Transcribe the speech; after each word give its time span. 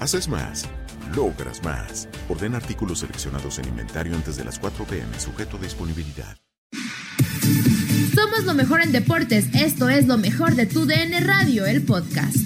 Haces 0.00 0.28
más 0.28 0.68
logras 1.14 1.62
más. 1.62 2.08
Orden 2.28 2.54
artículos 2.54 3.00
seleccionados 3.00 3.58
en 3.58 3.68
inventario 3.68 4.14
antes 4.14 4.36
de 4.36 4.44
las 4.44 4.58
4 4.58 4.84
pm, 4.84 5.18
sujeto 5.18 5.56
a 5.56 5.60
disponibilidad. 5.60 6.36
Somos 8.14 8.44
lo 8.44 8.54
mejor 8.54 8.80
en 8.80 8.92
deportes. 8.92 9.46
Esto 9.54 9.88
es 9.88 10.06
lo 10.06 10.18
mejor 10.18 10.54
de 10.54 10.66
tu 10.66 10.86
DN 10.86 11.20
Radio, 11.20 11.66
el 11.66 11.82
podcast. 11.82 12.45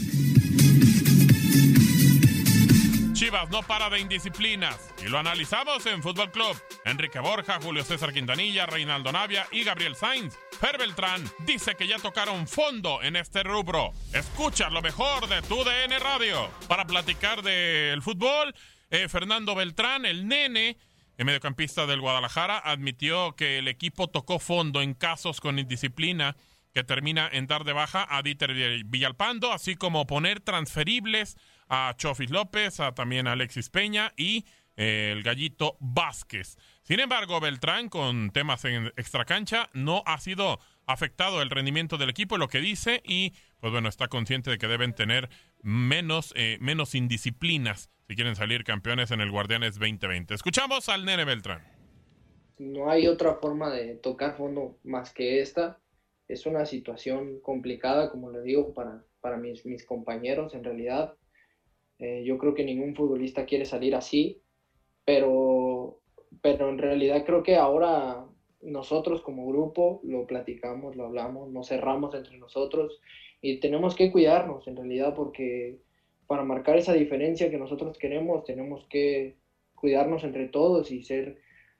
No 3.31 3.63
para 3.63 3.89
de 3.89 4.01
indisciplinas 4.01 4.93
y 4.99 5.09
lo 5.09 5.17
analizamos 5.17 5.87
en 5.87 6.03
Fútbol 6.03 6.33
Club. 6.33 6.61
Enrique 6.85 7.21
Borja, 7.21 7.61
Julio 7.63 7.85
César 7.85 8.13
Quintanilla, 8.13 8.67
Reinaldo 8.67 9.13
Navia 9.13 9.47
y 9.53 9.63
Gabriel 9.63 9.95
Sainz. 9.95 10.37
Fer 10.61 10.77
Beltrán 10.79 11.23
dice 11.47 11.77
que 11.77 11.87
ya 11.87 12.01
tocaron 12.01 12.49
fondo 12.49 13.01
en 13.05 13.15
este 13.15 13.45
rubro. 13.45 13.93
Escucha 14.13 14.69
lo 14.69 14.83
mejor 14.83 15.29
de 15.29 15.43
tu 15.43 15.63
DN 15.63 15.97
Radio. 16.01 16.51
Para 16.67 16.87
platicar 16.87 17.43
del 17.43 18.03
fútbol, 18.03 18.53
eh, 18.91 19.09
Fernando 19.09 19.55
Beltrán, 19.55 20.07
el 20.07 20.27
nene, 20.27 20.77
el 21.17 21.25
mediocampista 21.25 21.87
del 21.87 22.01
Guadalajara, 22.01 22.59
admitió 22.59 23.37
que 23.37 23.59
el 23.59 23.69
equipo 23.69 24.09
tocó 24.09 24.41
fondo 24.41 24.83
en 24.83 24.93
casos 24.93 25.41
con 25.41 25.61
indisciplina 25.61 26.35
que 26.75 26.83
termina 26.83 27.29
en 27.33 27.47
dar 27.47 27.63
de 27.63 27.73
baja 27.73 28.07
a 28.11 28.23
Dieter 28.23 28.55
Villalpando, 28.85 29.53
así 29.53 29.77
como 29.77 30.07
poner 30.09 30.41
transferibles 30.41 31.37
a 31.71 31.95
Chofis 31.97 32.31
López, 32.31 32.81
a 32.81 32.93
también 32.93 33.27
a 33.27 33.33
Alexis 33.33 33.71
Peña 33.71 34.13
y 34.17 34.45
eh, 34.77 35.13
el 35.13 35.23
gallito 35.23 35.77
Vázquez. 35.81 36.59
Sin 36.83 37.01
embargo, 37.01 37.41
Beltrán, 37.41 37.89
con 37.89 38.31
temas 38.31 38.65
en 38.65 38.87
extracancha, 38.97 39.71
no 39.73 40.03
ha 40.05 40.19
sido 40.19 40.59
afectado 40.87 41.41
el 41.41 41.51
rendimiento 41.51 41.97
del 41.97 42.11
equipo, 42.11 42.37
lo 42.37 42.49
que 42.49 42.59
dice, 42.59 43.01
y 43.05 43.33
pues 43.61 43.73
bueno, 43.73 43.89
está 43.89 44.09
consciente 44.09 44.51
de 44.51 44.59
que 44.59 44.67
deben 44.67 44.95
tener 44.95 45.29
menos, 45.63 46.33
eh, 46.37 46.59
menos 46.61 46.95
indisciplinas 46.95 47.91
si 48.09 48.17
quieren 48.17 48.35
salir 48.35 48.65
campeones 48.65 49.13
en 49.13 49.21
el 49.21 49.31
Guardianes 49.31 49.79
2020. 49.79 50.35
Escuchamos 50.35 50.89
al 50.89 51.05
Nene 51.05 51.25
Beltrán. 51.25 51.63
No 52.59 52.91
hay 52.91 53.07
otra 53.07 53.35
forma 53.35 53.71
de 53.71 53.95
tocar 53.95 54.37
fondo 54.37 54.77
más 54.83 55.13
que 55.13 55.41
esta. 55.41 55.79
Es 56.27 56.45
una 56.45 56.67
situación 56.67 57.39
complicada, 57.41 58.11
como 58.11 58.31
le 58.31 58.43
digo, 58.43 58.75
para, 58.75 59.05
para 59.21 59.37
mis, 59.37 59.65
mis 59.65 59.85
compañeros 59.85 60.55
en 60.55 60.65
realidad. 60.65 61.15
Eh, 62.01 62.25
yo 62.25 62.39
creo 62.39 62.55
que 62.55 62.65
ningún 62.65 62.95
futbolista 62.95 63.45
quiere 63.45 63.65
salir 63.65 63.95
así, 63.95 64.41
pero, 65.05 66.01
pero 66.43 66.71
en 66.71 66.79
realidad 66.79 67.25
creo 67.25 67.43
que 67.43 67.57
ahora 67.57 68.27
nosotros 68.63 69.23
como 69.23 69.47
grupo 69.47 70.01
lo 70.03 70.27
platicamos, 70.27 70.97
lo 70.97 71.07
hablamos, 71.07 71.51
nos 71.51 71.69
cerramos 71.69 72.15
entre 72.15 72.39
nosotros 72.39 73.01
y 73.41 73.61
tenemos 73.61 73.95
que 73.95 74.11
cuidarnos 74.11 74.67
en 74.67 74.77
realidad 74.77 75.15
porque 75.15 75.79
para 76.27 76.45
marcar 76.45 76.77
esa 76.77 76.93
diferencia 76.93 77.51
que 77.51 77.59
nosotros 77.59 77.99
queremos 77.99 78.45
tenemos 78.45 78.87
que 78.89 79.37
cuidarnos 79.75 80.25
entre 80.25 80.49
todos 80.49 80.91
y 80.91 81.03
ser 81.03 81.39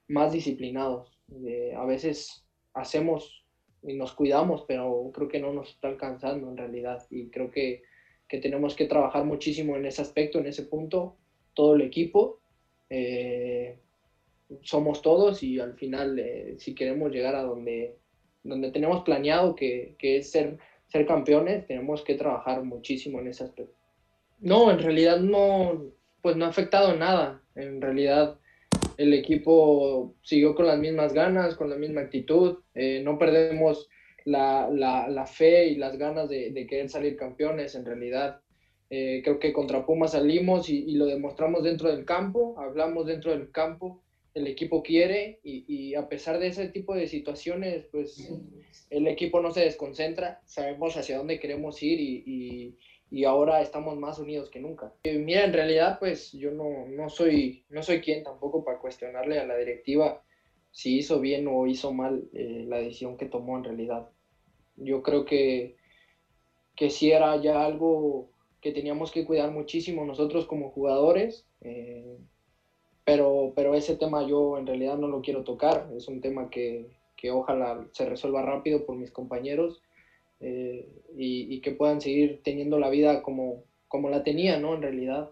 más 0.09 0.33
disciplinados. 0.33 1.19
Eh, 1.47 1.73
a 1.77 1.85
veces 1.85 2.45
hacemos 2.75 3.45
y 3.83 3.95
nos 3.95 4.13
cuidamos, 4.13 4.65
pero 4.67 5.11
creo 5.15 5.29
que 5.29 5.41
no 5.41 5.53
nos 5.53 5.71
está 5.71 5.89
alcanzando 5.89 6.51
en 6.51 6.57
realidad 6.57 7.07
y 7.11 7.31
creo 7.31 7.51
que 7.51 7.83
que 8.31 8.39
tenemos 8.39 8.77
que 8.77 8.87
trabajar 8.87 9.25
muchísimo 9.25 9.75
en 9.77 9.85
ese 9.85 10.03
aspecto, 10.03 10.39
en 10.39 10.47
ese 10.47 10.63
punto, 10.63 11.17
todo 11.53 11.75
el 11.75 11.83
equipo. 11.83 12.39
Eh, 12.89 13.77
somos 14.63 15.03
todos 15.03 15.43
y 15.43 15.59
al 15.59 15.75
final, 15.75 16.17
eh, 16.17 16.55
si 16.59 16.77
queremos 16.77 17.11
llegar 17.11 17.35
a 17.35 17.43
donde, 17.43 17.97
donde 18.45 18.71
tenemos 18.71 19.03
planeado, 19.03 19.57
que, 19.57 19.97
que, 19.99 20.19
es 20.19 20.31
ser, 20.31 20.59
ser 20.87 21.07
campeones, 21.07 21.67
tenemos 21.67 22.05
que 22.05 22.15
trabajar 22.15 22.63
muchísimo 22.63 23.19
en 23.19 23.27
ese 23.27 23.43
aspecto. 23.43 23.75
No, 24.39 24.71
en 24.71 24.79
realidad 24.79 25.19
no, 25.19 25.87
pues 26.23 26.37
no 26.37 26.45
ha 26.45 26.49
afectado 26.49 26.95
nada. 26.95 27.43
En 27.57 27.83
realidad 27.83 28.39
el 28.97 29.13
equipo 29.13 30.15
siguió 30.23 30.55
con 30.55 30.69
las 30.69 30.79
mismas 30.79 31.13
ganas, 31.13 31.57
con 31.57 31.69
la 31.69 31.77
misma 31.77 32.03
actitud. 32.03 32.59
Eh, 32.75 33.03
no 33.05 33.19
perdemos 33.19 33.89
la, 34.25 34.69
la, 34.71 35.09
la 35.09 35.27
fe 35.27 35.69
y 35.69 35.77
las 35.77 35.97
ganas 35.97 36.29
de, 36.29 36.51
de, 36.51 36.67
querer 36.67 36.89
salir 36.89 37.17
campeones. 37.17 37.75
En 37.75 37.85
realidad, 37.85 38.41
eh, 38.91 39.21
creo 39.23 39.39
que 39.39 39.53
contra 39.53 39.87
Pumas 39.87 40.13
salimos 40.13 40.69
y, 40.69 40.85
y, 40.85 40.95
lo 40.95 41.07
demostramos 41.07 41.63
dentro 41.63 41.91
del 41.91 42.05
campo, 42.05 42.59
hablamos 42.59 43.07
dentro 43.07 43.31
del 43.33 43.51
campo, 43.51 44.03
el 44.35 44.47
equipo 44.47 44.83
quiere 44.83 45.41
y, 45.43 45.65
y, 45.67 45.95
a 45.95 46.09
pesar 46.09 46.39
de 46.39 46.49
ese 46.49 46.69
tipo 46.69 46.95
de 46.95 47.09
situaciones, 47.09 47.87
pues 47.91 48.31
el 48.91 49.07
equipo 49.09 49.41
no 49.41 49.51
se 49.51 49.61
desconcentra, 49.61 50.41
sabemos 50.45 50.97
hacia 50.97 51.19
dónde 51.19 51.41
queremos 51.41 51.83
ir 51.83 52.01
y, 52.01 52.77
y 53.11 53.25
ahora 53.25 53.61
estamos 53.61 53.99
más 53.99 54.19
unidos 54.19 54.51
que 54.51 54.61
nunca. 54.61 54.93
Eh, 55.03 55.19
mira, 55.19 55.45
en 55.45 55.53
realidad, 55.53 55.99
pues 55.99 56.33
yo 56.33 56.53
no, 56.53 56.87
no, 56.87 57.09
soy, 57.09 57.65
no 57.69 57.83
soy 57.83 58.01
quien 58.01 58.23
tampoco 58.23 58.65
para 58.65 58.79
cuestionarle 58.79 59.39
a 59.39 59.47
la 59.47 59.57
directiva 59.57 60.23
si 60.71 60.99
hizo 60.99 61.21
bien 61.21 61.49
o 61.49 61.67
hizo 61.67 61.93
mal 61.93 62.29
eh, 62.33 62.65
la 62.69 62.79
decisión 62.79 63.17
que 63.17 63.27
tomó 63.27 63.57
en 63.57 63.65
realidad. 63.65 64.09
Yo 64.77 65.03
creo 65.03 65.25
que, 65.25 65.77
que 66.77 66.91
sí 66.91 67.11
era 67.11 67.37
ya 67.37 67.65
algo 67.65 68.31
que 68.61 68.73
teníamos 68.73 69.11
que 69.11 69.25
cuidar 69.25 69.51
muchísimo 69.51 70.05
nosotros 70.05 70.47
como 70.47 70.71
jugadores, 70.71 71.47
eh, 71.63 72.19
pero, 73.05 73.53
pero 73.57 73.75
ese 73.75 73.97
tema 73.97 74.27
yo 74.27 74.59
en 74.59 74.67
realidad 74.67 74.97
no 74.97 75.09
lo 75.09 75.23
quiero 75.23 75.43
tocar, 75.45 75.91
es 75.97 76.09
un 76.09 76.21
tema 76.21 76.51
que, 76.51 76.91
que 77.17 77.31
ojalá 77.31 77.87
se 77.93 78.09
resuelva 78.09 78.43
rápido 78.43 78.87
por 78.87 78.97
mis 78.97 79.11
compañeros 79.11 79.83
eh, 80.41 80.89
y, 81.17 81.55
y, 81.55 81.61
que 81.61 81.73
puedan 81.73 82.01
seguir 82.01 82.41
teniendo 82.45 82.79
la 82.79 82.89
vida 82.89 83.23
como, 83.23 83.65
como 83.89 84.09
la 84.09 84.23
tenía, 84.23 84.59
¿no? 84.59 84.75
En 84.75 84.83
realidad. 84.83 85.31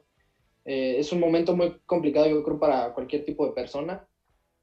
Es 0.64 1.12
un 1.12 1.20
momento 1.20 1.56
muy 1.56 1.78
complicado, 1.86 2.28
yo 2.28 2.42
creo, 2.42 2.58
para 2.58 2.92
cualquier 2.92 3.24
tipo 3.24 3.46
de 3.46 3.52
persona, 3.52 4.06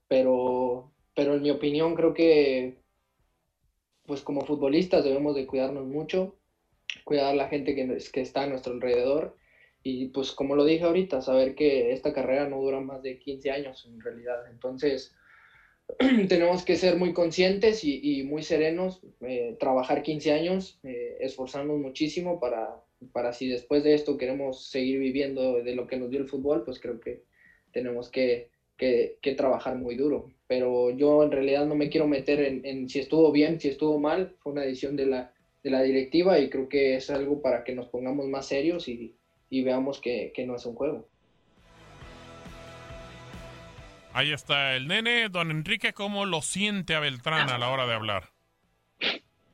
pero, 0.08 0.92
pero 1.16 1.36
en 1.36 1.42
mi 1.42 1.52
opinión 1.52 1.96
creo 1.96 2.14
que 2.14 2.78
pues 4.06 4.22
como 4.22 4.46
futbolistas 4.46 5.04
debemos 5.04 5.36
de 5.36 5.48
cuidarnos 5.48 5.86
mucho, 5.86 6.38
cuidar 7.04 7.28
a 7.28 7.36
la 7.36 7.48
gente 7.48 7.76
que, 7.76 7.98
que 8.12 8.22
está 8.22 8.44
a 8.44 8.48
nuestro 8.48 8.74
alrededor 8.74 9.36
y 9.84 10.08
pues 10.08 10.32
como 10.32 10.56
lo 10.56 10.66
dije 10.66 10.84
ahorita, 10.84 11.22
saber 11.22 11.54
que 11.56 11.92
esta 11.92 12.14
carrera 12.14 12.50
no 12.50 12.62
dura 12.62 12.80
más 12.80 13.04
de 13.04 13.20
15 13.20 13.52
años 13.52 13.86
en 13.86 14.02
realidad. 14.02 14.50
Entonces 14.50 15.16
tenemos 16.28 16.66
que 16.66 16.76
ser 16.76 16.98
muy 16.98 17.14
conscientes 17.14 17.84
y, 17.84 18.24
muy 18.24 18.42
serenos, 18.42 19.02
eh, 19.22 19.56
trabajar 19.60 20.02
15 20.02 20.32
años, 20.32 20.80
eh, 20.84 21.18
esforzarnos 21.20 21.78
muchísimo 21.78 22.40
para, 22.40 22.84
para 23.12 23.34
si 23.34 23.48
después 23.48 23.84
de 23.84 23.94
esto 23.94 24.18
queremos 24.18 24.70
seguir 24.70 25.00
viviendo 25.00 25.62
de 25.62 25.76
lo 25.76 25.86
que 25.86 25.98
nos 25.98 26.10
dio 26.10 26.20
el 26.20 26.28
fútbol, 26.28 26.64
pues 26.64 26.80
creo 26.80 27.00
que 27.00 27.24
tenemos 27.72 28.10
que, 28.10 28.50
que, 28.78 29.18
que 29.22 29.36
trabajar 29.36 29.76
muy 29.78 29.96
duro 29.96 30.30
pero 30.48 30.92
yo 30.92 31.24
en 31.24 31.32
realidad 31.32 31.66
no 31.66 31.76
me 31.76 31.90
quiero 31.90 32.08
meter 32.08 32.40
en, 32.40 32.90
si 32.90 33.00
estuvo 33.00 33.32
bien, 33.32 33.60
si 33.60 33.70
estuvo 33.70 34.00
mal, 34.00 34.36
fue 34.40 34.54
una 34.54 34.62
decisión 34.62 34.96
de 34.96 35.08
la, 35.08 35.32
de 35.64 35.70
la 35.72 35.82
directiva 35.82 36.40
y 36.40 36.50
creo 36.50 36.70
que 36.70 36.96
es 36.96 37.10
algo 37.10 37.42
para 37.42 37.64
que 37.64 37.74
nos 37.74 37.88
pongamos 37.88 38.28
más 38.28 38.48
serios 38.48 38.88
y, 38.88 39.16
veamos 39.50 40.02
que, 40.02 40.34
no 40.46 40.56
es 40.56 40.66
un 40.66 40.76
juego. 40.76 41.08
Ahí 44.14 44.32
está 44.32 44.76
el 44.76 44.88
nene. 44.88 45.30
Don 45.30 45.50
Enrique, 45.50 45.94
¿cómo 45.94 46.26
lo 46.26 46.42
siente 46.42 46.94
a 46.94 47.00
Beltrán 47.00 47.50
a 47.50 47.58
la 47.58 47.70
hora 47.70 47.88
de 47.88 47.94
hablar? 47.94 48.24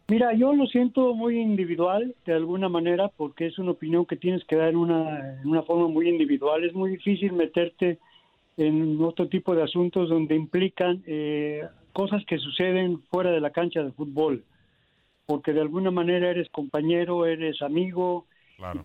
Mira, 0.07 0.33
yo 0.33 0.53
lo 0.53 0.65
siento 0.65 1.13
muy 1.13 1.39
individual, 1.39 2.15
de 2.25 2.33
alguna 2.33 2.67
manera, 2.67 3.07
porque 3.07 3.47
es 3.47 3.57
una 3.59 3.71
opinión 3.71 4.05
que 4.05 4.17
tienes 4.17 4.43
que 4.45 4.57
dar 4.57 4.69
en 4.69 4.75
una, 4.75 5.39
en 5.41 5.47
una 5.47 5.63
forma 5.63 5.87
muy 5.87 6.09
individual. 6.09 6.65
Es 6.65 6.73
muy 6.73 6.91
difícil 6.91 7.31
meterte 7.31 7.99
en 8.57 9.01
otro 9.01 9.27
tipo 9.27 9.55
de 9.55 9.63
asuntos 9.63 10.09
donde 10.09 10.35
implican 10.35 11.03
eh, 11.05 11.63
cosas 11.93 12.23
que 12.25 12.37
suceden 12.37 13.01
fuera 13.09 13.31
de 13.31 13.41
la 13.41 13.51
cancha 13.51 13.83
de 13.83 13.91
fútbol, 13.91 14.43
porque 15.25 15.53
de 15.53 15.61
alguna 15.61 15.91
manera 15.91 16.29
eres 16.29 16.49
compañero, 16.49 17.25
eres 17.25 17.61
amigo, 17.61 18.25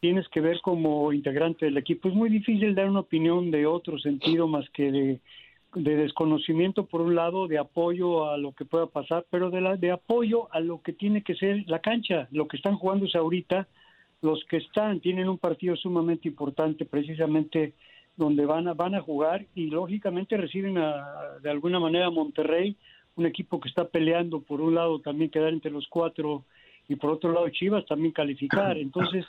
tienes 0.00 0.28
que 0.28 0.40
ver 0.40 0.60
como 0.62 1.12
integrante 1.12 1.66
del 1.66 1.76
equipo. 1.76 2.08
Es 2.08 2.14
muy 2.14 2.30
difícil 2.30 2.74
dar 2.74 2.88
una 2.88 3.00
opinión 3.00 3.50
de 3.50 3.66
otro 3.66 3.98
sentido 3.98 4.48
más 4.48 4.68
que 4.70 4.90
de, 4.90 5.20
desconocimiento 5.74 6.86
por 6.86 7.02
un 7.02 7.14
lado, 7.14 7.48
de 7.48 7.58
apoyo 7.58 8.30
a 8.30 8.38
lo 8.38 8.52
que 8.52 8.64
pueda 8.64 8.86
pasar, 8.86 9.26
pero 9.30 9.50
de, 9.50 9.60
la, 9.60 9.76
de 9.76 9.90
apoyo 9.90 10.52
a 10.52 10.60
lo 10.60 10.80
que 10.80 10.92
tiene 10.92 11.22
que 11.22 11.34
ser 11.34 11.64
la 11.66 11.80
cancha, 11.80 12.28
lo 12.30 12.48
que 12.48 12.56
están 12.56 12.76
jugándose 12.76 13.18
ahorita, 13.18 13.68
los 14.22 14.42
que 14.46 14.56
están, 14.56 15.00
tienen 15.00 15.28
un 15.28 15.36
partido 15.36 15.76
sumamente 15.76 16.28
importante 16.28 16.86
precisamente 16.86 17.74
donde 18.16 18.46
van 18.46 18.68
a, 18.68 18.74
van 18.74 18.94
a 18.94 19.02
jugar 19.02 19.46
y 19.54 19.66
lógicamente 19.66 20.36
reciben 20.36 20.74
de 20.74 21.50
alguna 21.50 21.78
manera 21.78 22.06
a 22.06 22.10
Monterrey, 22.10 22.76
un 23.16 23.26
equipo 23.26 23.60
que 23.60 23.68
está 23.68 23.88
peleando 23.88 24.40
por 24.40 24.60
un 24.60 24.74
lado 24.74 25.00
también 25.00 25.30
quedar 25.30 25.52
entre 25.52 25.70
los 25.70 25.86
cuatro 25.88 26.44
y 26.88 26.96
por 26.96 27.10
otro 27.10 27.32
lado 27.32 27.48
Chivas 27.50 27.86
también 27.86 28.12
calificar. 28.12 28.76
Entonces, 28.78 29.24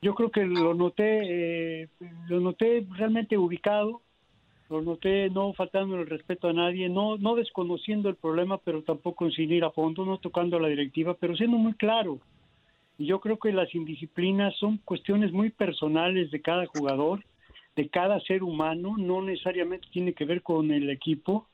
yo 0.00 0.14
creo 0.14 0.30
que 0.30 0.44
lo 0.44 0.74
noté, 0.74 1.82
eh, 1.82 1.88
lo 2.28 2.40
noté 2.40 2.86
realmente 2.96 3.36
ubicado, 3.36 4.02
lo 4.70 4.80
noté 4.80 5.28
no 5.30 5.52
faltando 5.52 5.96
el 5.96 6.06
respeto 6.06 6.48
a 6.48 6.52
nadie, 6.52 6.88
no, 6.88 7.18
no 7.18 7.34
desconociendo 7.34 8.08
el 8.08 8.16
problema, 8.16 8.58
pero 8.58 8.82
tampoco 8.82 9.30
sin 9.30 9.52
ir 9.52 9.64
a 9.64 9.70
fondo, 9.70 10.04
no 10.06 10.18
tocando 10.18 10.56
a 10.56 10.60
la 10.60 10.68
directiva, 10.68 11.14
pero 11.14 11.36
siendo 11.36 11.58
muy 11.58 11.74
claro. 11.74 12.18
Y 12.98 13.06
yo 13.06 13.20
creo 13.20 13.38
que 13.38 13.52
las 13.52 13.74
indisciplinas 13.74 14.54
son 14.56 14.78
cuestiones 14.78 15.32
muy 15.32 15.50
personales 15.50 16.30
de 16.30 16.40
cada 16.40 16.66
jugador 16.66 17.24
de 17.76 17.88
cada 17.88 18.20
ser 18.20 18.42
humano, 18.42 18.96
no 18.98 19.22
necesariamente 19.22 19.88
tiene 19.90 20.12
que 20.12 20.24
ver 20.24 20.42
con 20.42 20.70
el 20.70 20.90
equipo, 20.90 21.48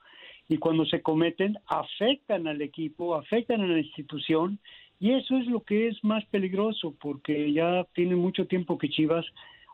y 0.48 0.58
cuando 0.58 0.86
se 0.86 1.02
cometen 1.02 1.58
afectan 1.66 2.48
al 2.48 2.62
equipo, 2.62 3.14
afectan 3.14 3.60
a 3.60 3.66
la 3.66 3.78
institución, 3.78 4.58
y 4.98 5.12
eso 5.12 5.36
es 5.36 5.46
lo 5.46 5.62
que 5.62 5.88
es 5.88 6.02
más 6.02 6.24
peligroso, 6.26 6.94
porque 7.00 7.52
ya 7.52 7.86
tiene 7.94 8.16
mucho 8.16 8.46
tiempo 8.46 8.78
que 8.78 8.88
Chivas 8.88 9.26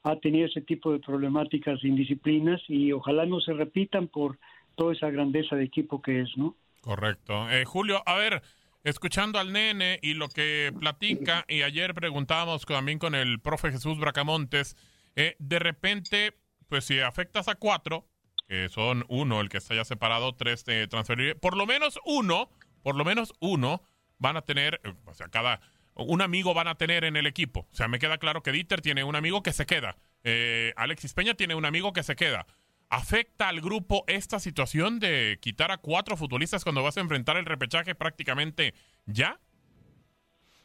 ha 0.02 0.17
tenido 0.17 0.46
ese 0.46 0.61
tipo 0.61 0.93
de 0.93 0.99
problemáticas 0.99 1.82
e 1.82 1.88
indisciplinas, 1.88 2.61
y 2.69 2.93
ojalá 2.93 3.25
no 3.25 3.41
se 3.41 3.52
repitan 3.52 4.08
por 4.08 4.38
toda 4.75 4.93
esa 4.93 5.11
grandeza 5.11 5.56
de 5.56 5.64
equipo 5.64 6.02
que 6.02 6.20
es, 6.20 6.37
¿no? 6.37 6.56
Correcto. 6.82 7.49
Eh, 7.50 7.64
Julio, 7.64 8.02
a 8.05 8.17
ver, 8.17 8.43
escuchando 8.82 9.38
al 9.38 9.52
nene 9.52 9.99
y 10.02 10.12
lo 10.12 10.29
que 10.29 10.73
platica, 10.79 11.46
y 11.49 11.62
ayer 11.62 11.94
preguntábamos 11.94 12.67
también 12.67 12.99
con 12.99 13.14
el 13.14 13.41
profe 13.41 13.70
Jesús 13.70 13.99
Bracamontes, 13.99 14.76
eh, 15.16 15.37
de 15.38 15.58
repente, 15.58 16.34
pues 16.69 16.84
si 16.84 17.00
afectas 17.00 17.49
a 17.49 17.55
cuatro, 17.55 18.08
que 18.49 18.69
son 18.69 19.05
uno 19.08 19.40
el 19.40 19.49
que 19.49 19.58
está 19.58 19.75
ya 19.75 19.84
separado, 19.84 20.34
tres 20.34 20.64
de 20.64 20.87
transferir, 20.88 21.38
por 21.38 21.56
lo 21.56 21.66
menos 21.66 21.99
uno, 22.05 22.50
por 22.82 22.96
lo 22.96 23.05
menos 23.05 23.32
uno 23.40 23.82
van 24.19 24.37
a 24.37 24.43
tener, 24.43 24.81
eh, 24.84 24.94
o 25.06 25.14
sea, 25.14 25.28
cada, 25.28 25.61
un 25.96 26.22
amigo 26.22 26.55
van 26.55 26.69
a 26.69 26.75
tener 26.75 27.05
en 27.05 27.16
el 27.16 27.26
equipo. 27.26 27.69
O 27.72 27.75
sea, 27.75 27.88
me 27.88 27.99
queda 27.99 28.19
claro 28.19 28.43
que 28.43 28.52
Dieter 28.52 28.81
tiene 28.81 29.05
un 29.05 29.16
amigo 29.16 29.43
que 29.43 29.52
se 29.52 29.66
queda. 29.66 29.96
Eh, 30.25 30.72
Alexis 30.76 31.14
Peña 31.14 31.34
tiene 31.34 31.55
un 31.55 31.64
amigo 31.64 31.93
que 31.93 32.02
se 32.02 32.17
queda. 32.17 32.46
¿Afecta 32.90 33.49
al 33.49 33.60
grupo 33.60 34.05
esta 34.06 34.38
situación 34.38 35.00
de 35.00 35.38
quitar 35.40 35.70
a 35.70 35.78
cuatro 35.78 36.17
futbolistas 36.17 36.64
cuando 36.64 36.82
vas 36.82 36.96
a 36.96 37.00
enfrentar 37.00 37.37
el 37.37 37.46
repechaje 37.46 37.94
prácticamente 37.94 38.75
ya? 39.06 39.40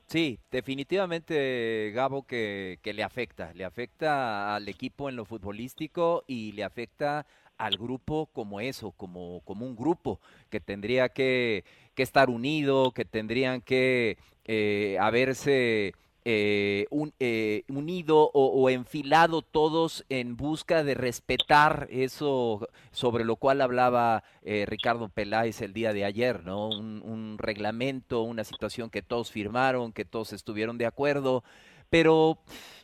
Sí, 0.09 0.39
definitivamente, 0.49 1.91
Gabo, 1.93 2.23
que, 2.25 2.79
le 2.83 3.03
afecta. 3.03 3.53
Le 3.53 3.63
afecta 3.63 4.55
al 4.55 4.67
equipo 4.67 5.07
en 5.07 5.15
lo 5.15 5.23
futbolístico 5.23 6.23
y 6.25 6.51
le 6.53 6.63
afecta 6.63 7.27
al 7.57 7.77
grupo 7.77 8.25
como 8.33 8.59
eso, 8.59 8.91
como, 8.93 9.41
como 9.45 9.67
un 9.67 9.75
grupo 9.75 10.19
que 10.49 10.59
tendría 10.59 11.09
que, 11.09 11.63
que 11.93 12.01
estar 12.01 12.29
unido, 12.31 12.91
que 12.91 13.05
tendrían 13.05 13.61
que 13.61 14.17
eh, 14.45 14.97
haberse 14.99 15.93
eh, 16.31 16.85
un, 16.91 17.11
eh, 17.19 17.63
unido 17.69 18.29
o, 18.35 18.69
enfilado 18.69 19.41
todos 19.41 20.05
en 20.09 20.37
busca 20.37 20.83
de 20.83 20.93
respetar 20.93 21.87
eso 21.89 22.69
sobre 22.91 23.25
lo 23.25 23.35
cual 23.35 23.61
hablaba 23.61 24.23
eh, 24.43 24.65
Ricardo 24.67 25.09
Peláez 25.09 25.59
el 25.63 25.73
día 25.73 25.91
de 25.91 26.05
ayer, 26.05 26.43
¿no? 26.45 26.67
Un, 26.69 27.01
un, 27.03 27.39
reglamento, 27.39 28.21
una 28.21 28.43
situación 28.43 28.91
que 28.91 29.01
todos 29.01 29.31
firmaron, 29.31 29.91
que 29.91 30.05
todos 30.05 30.31
estuvieron 30.31 30.77
de 30.77 30.85
acuerdo, 30.85 31.43
pero 31.89 32.37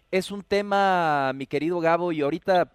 es 0.10 0.32
un 0.32 0.42
tema, 0.42 1.32
mi 1.36 1.46
querido 1.46 1.80
Gabo, 1.80 2.12
y 2.12 2.22
ahorita 2.22 2.72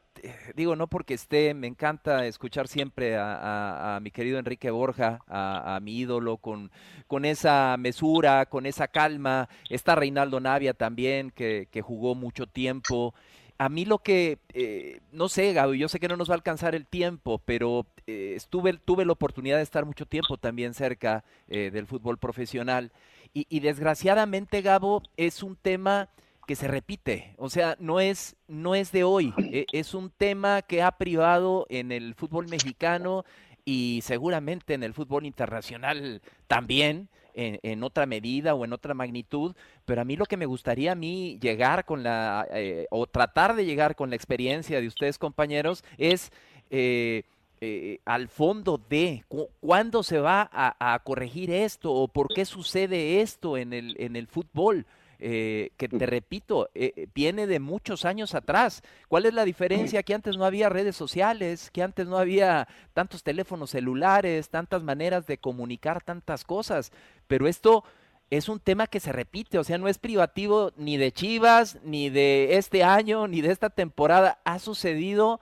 digo, 0.55 0.76
no 0.76 0.87
porque 0.87 1.14
esté, 1.14 1.55
me 1.55 1.67
encanta 1.67 2.26
escuchar 2.26 2.69
siempre 2.69 3.17
a, 3.19 3.99
mi 4.02 4.11
querido 4.11 4.38
Enrique 4.38 4.70
Borja, 4.70 5.20
a, 5.28 5.78
mi 5.82 5.99
ídolo, 5.99 6.37
con, 6.37 6.70
con, 7.06 7.25
esa 7.25 7.77
mesura, 7.79 8.46
con 8.46 8.67
esa 8.67 8.89
calma. 8.89 9.48
Está 9.69 9.94
Reinaldo 9.94 10.41
Navia 10.41 10.74
también, 10.74 11.31
que, 11.31 11.82
jugó 11.82 12.15
mucho 12.15 12.46
tiempo. 12.46 13.15
A 13.58 13.69
mí 13.69 13.84
lo 13.84 13.98
que, 13.98 14.39
eh, 14.55 15.00
no 15.12 15.29
sé, 15.29 15.53
Gabo, 15.53 15.74
yo 15.74 15.89
sé 15.89 16.00
que 16.00 16.08
no 16.08 16.17
nos 16.17 16.31
va 16.31 16.34
a 16.34 16.36
alcanzar 16.36 16.74
el 16.74 16.86
tiempo, 16.86 17.39
pero 17.44 17.86
eh, 18.06 18.32
estuve, 18.36 18.72
tuve 18.74 19.05
la 19.05 19.12
oportunidad 19.12 19.58
de 19.58 19.62
estar 19.62 19.84
mucho 19.84 20.06
tiempo 20.06 20.39
también 20.39 20.74
cerca 20.74 21.24
del 21.46 21.86
fútbol 21.86 22.19
profesional. 22.19 22.93
Y, 23.34 23.46
y 23.48 23.60
desgraciadamente, 23.60 24.62
Gabo, 24.62 25.03
es 25.17 25.43
un 25.43 25.56
tema 25.56 26.08
que 26.50 26.56
se 26.56 26.66
repite, 26.66 27.32
o 27.36 27.48
sea, 27.48 27.76
no 27.78 28.00
es, 28.00 28.34
no 28.48 28.74
es 28.74 28.90
de 28.90 29.04
hoy, 29.04 29.32
e, 29.38 29.66
es 29.70 29.94
un 29.94 30.10
tema 30.10 30.62
que 30.62 30.82
ha 30.82 30.90
privado 30.90 31.64
en 31.69 31.92
el 31.92 32.16
fútbol 32.16 32.48
mexicano 32.48 33.24
y 33.64 34.00
seguramente 34.02 34.74
en 34.74 34.82
el 34.82 34.92
fútbol 34.92 35.26
internacional 35.26 36.20
también, 36.48 37.08
en, 37.34 37.84
otra 37.84 38.04
medida 38.04 38.56
o 38.56 38.64
en 38.64 38.72
otra 38.72 38.94
magnitud, 38.94 39.54
pero 39.84 40.00
a 40.00 40.04
mí 40.04 40.16
lo 40.16 40.26
que 40.26 40.36
me 40.36 40.44
gustaría 40.44 40.90
a 40.90 40.96
mí 40.96 41.38
llegar 41.40 41.84
con 41.84 42.02
la, 42.02 42.48
eh, 42.52 42.88
o 42.90 43.06
tratar 43.06 43.54
de 43.54 43.64
llegar 43.64 43.94
con 43.94 44.10
la 44.10 44.16
experiencia 44.16 44.80
de 44.80 44.88
ustedes 44.88 45.19
compañeros, 45.19 45.84
es... 45.98 46.32
Eh, 46.70 47.22
eh, 47.62 48.00
al 48.06 48.28
fondo 48.28 48.80
de 48.88 49.22
cuándo 49.60 50.02
se 50.02 50.19
va 50.19 50.48
a, 50.50 50.94
a, 50.94 50.98
corregir 51.00 51.50
esto 51.50 51.92
o 51.92 52.08
por 52.08 52.28
qué 52.28 52.46
sucede 52.46 53.20
esto 53.20 53.58
en 53.58 53.74
el, 53.74 53.96
en 53.98 54.16
el 54.16 54.26
fútbol. 54.28 54.86
Eh, 55.22 55.72
que 55.77 55.86
te 55.86 56.06
repito, 56.06 56.70
eh, 56.74 56.94
eh, 56.96 57.06
viene 57.15 57.46
de 57.46 57.60
muchos 57.60 58.06
años 58.06 58.34
atrás. 58.34 58.82
¿Cuál 59.06 59.27
es 59.27 59.34
la 59.34 59.44
diferencia? 59.44 60.03
Que 60.03 60.15
antes 60.15 60.39
no 60.39 60.46
había 60.46 60.70
redes 60.70 60.96
sociales, 60.96 61.70
que 61.70 61.82
antes 61.82 62.06
no 62.06 62.17
había 62.17 62.67
tantos 62.94 63.22
teléfonos 63.22 63.69
celulares, 63.69 64.48
tantas 64.48 64.82
maneras 64.82 65.27
de 65.27 65.36
comunicar 65.36 66.03
tantas 66.03 66.44
cosas. 66.44 66.91
Pero 67.27 67.46
esto 67.46 67.84
es 68.31 68.48
un 68.48 68.60
tema 68.60 68.86
que 68.86 68.98
se 68.98 69.12
repite, 69.12 69.58
o 69.58 69.65
sea, 69.65 69.77
no 69.77 69.89
es 69.89 69.98
privativo 69.98 70.72
ni 70.79 70.96
de 70.96 71.12
Chivas, 71.12 71.79
ni 71.84 72.08
de 72.08 72.56
este 72.56 72.82
año, 72.82 73.29
ni 73.29 73.43
de 73.43 73.53
esta 73.53 73.69
temporada. 73.69 74.39
Ha 74.44 74.58
sucedido, 74.58 75.39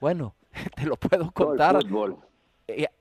bueno, 0.00 0.34
te 0.76 0.84
lo 0.84 0.96
puedo 0.96 1.30
contar. 1.30 1.78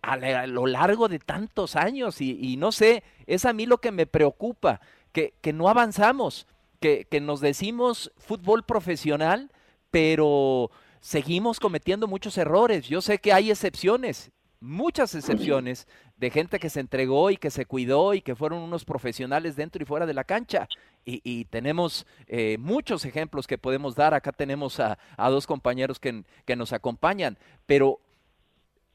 a, 0.01 0.48
lo 0.48 0.68
largo 0.68 1.10
de 1.10 1.20
tantos 1.20 1.75
años 1.75 2.22
y, 2.22 2.38
y 2.39 2.56
no 2.56 2.72
sé, 2.72 3.03
es 3.27 3.44
a 3.44 3.51
mí 3.51 3.65
lo 3.65 3.80
que 3.80 3.92
me 3.92 4.06
preocupa, 4.06 4.80
que, 5.13 5.53
no 5.53 5.70
avanzamos, 5.70 6.48
que, 6.79 7.08
nos 7.22 7.39
decimos 7.39 8.12
fútbol 8.17 8.63
profesional, 8.63 9.51
pero 9.91 10.72
seguimos 11.00 11.60
cometiendo 11.60 12.08
muchos 12.08 12.38
errores. 12.38 12.88
Yo 12.88 13.01
sé 13.01 13.20
que 13.20 13.32
hay 13.32 13.51
excepciones, 13.51 14.32
muchas 14.60 15.13
excepciones 15.15 15.88
de 16.17 16.32
gente 16.32 16.60
que 16.60 16.70
se 16.70 16.79
entregó 16.79 17.29
y 17.29 17.38
que 17.38 17.51
se 17.51 17.65
cuidó 17.65 18.13
y 18.13 18.22
que 18.22 18.36
fueron 18.36 18.60
unos 18.60 18.86
profesionales 18.86 19.55
dentro 19.55 19.84
y 19.84 19.86
fuera 19.86 20.05
de 20.05 20.13
la 20.13 20.24
cancha. 20.24 20.67
Y, 21.05 21.46
tenemos 21.46 22.08
eh, 22.27 22.58
muchos 22.60 23.05
ejemplos 23.05 23.46
que 23.46 23.58
podemos 23.58 23.93
dar. 23.96 24.13
Acá 24.13 24.32
tenemos 24.32 24.79
a, 24.79 24.98
dos 25.17 25.46
compañeros 25.46 26.00
que, 26.00 26.24
que 26.46 26.55
nos 26.55 26.74
acompañan. 26.74 27.38
Pero 27.65 28.00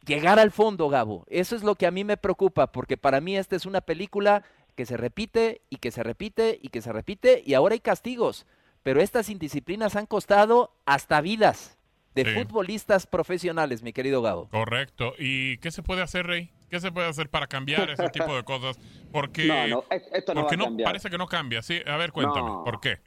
llegar 0.07 0.39
al 0.39 0.51
fondo, 0.51 0.89
Gabo, 0.89 1.25
eso 1.29 1.55
es 1.55 1.63
lo 1.63 1.75
que 1.75 1.87
a 1.87 1.91
mí 1.91 2.03
me 2.03 2.17
preocupa, 2.17 2.73
porque 2.73 2.97
para 2.97 3.21
mí 3.21 3.37
esta 3.37 3.55
es 3.55 3.67
una 3.67 3.83
película 3.83 4.43
que 4.79 4.87
se 4.87 4.97
repite 4.97 5.63
y 5.71 5.79
que 5.79 5.91
se 5.91 6.05
repite 6.05 6.57
y 6.63 6.69
que 6.69 6.81
se 6.83 6.93
repite 6.93 7.43
y 7.45 7.55
ahora 7.55 7.73
hay 7.73 7.81
castigos. 7.81 8.47
Pero 8.85 9.01
estas 9.01 9.29
indisciplinas 9.29 9.97
han 9.97 10.07
costado 10.07 10.71
hasta 10.87 11.21
vidas 11.21 11.77
de 12.15 12.25
futbolistas 12.25 13.09
profesionales, 13.09 13.83
mi 13.83 13.93
querido 13.93 14.23
Gabo. 14.23 14.49
Correcto. 14.51 15.15
¿Y 15.19 15.59
qué 15.59 15.73
se 15.73 15.83
puede 15.83 16.03
hacer, 16.03 16.29
Rey? 16.29 16.53
¿Qué 16.71 16.79
se 16.79 16.93
puede 16.93 17.09
hacer 17.09 17.29
para 17.29 17.49
cambiar 17.49 17.91
ese 17.91 18.09
tipo 18.11 18.33
de 18.37 18.45
cosas? 18.45 18.79
Porque, 19.11 19.49
no, 19.69 19.83
esto 19.91 20.33
no, 20.33 20.47
porque 20.47 20.85
parece 20.85 21.11
que 21.11 21.19
no 21.19 21.27
cambia. 21.27 21.61
Sí, 21.61 21.81
a 21.85 21.97
ver, 21.97 22.13
cuéntame, 22.13 22.49
¿por 22.65 22.81
qué? 22.81 22.99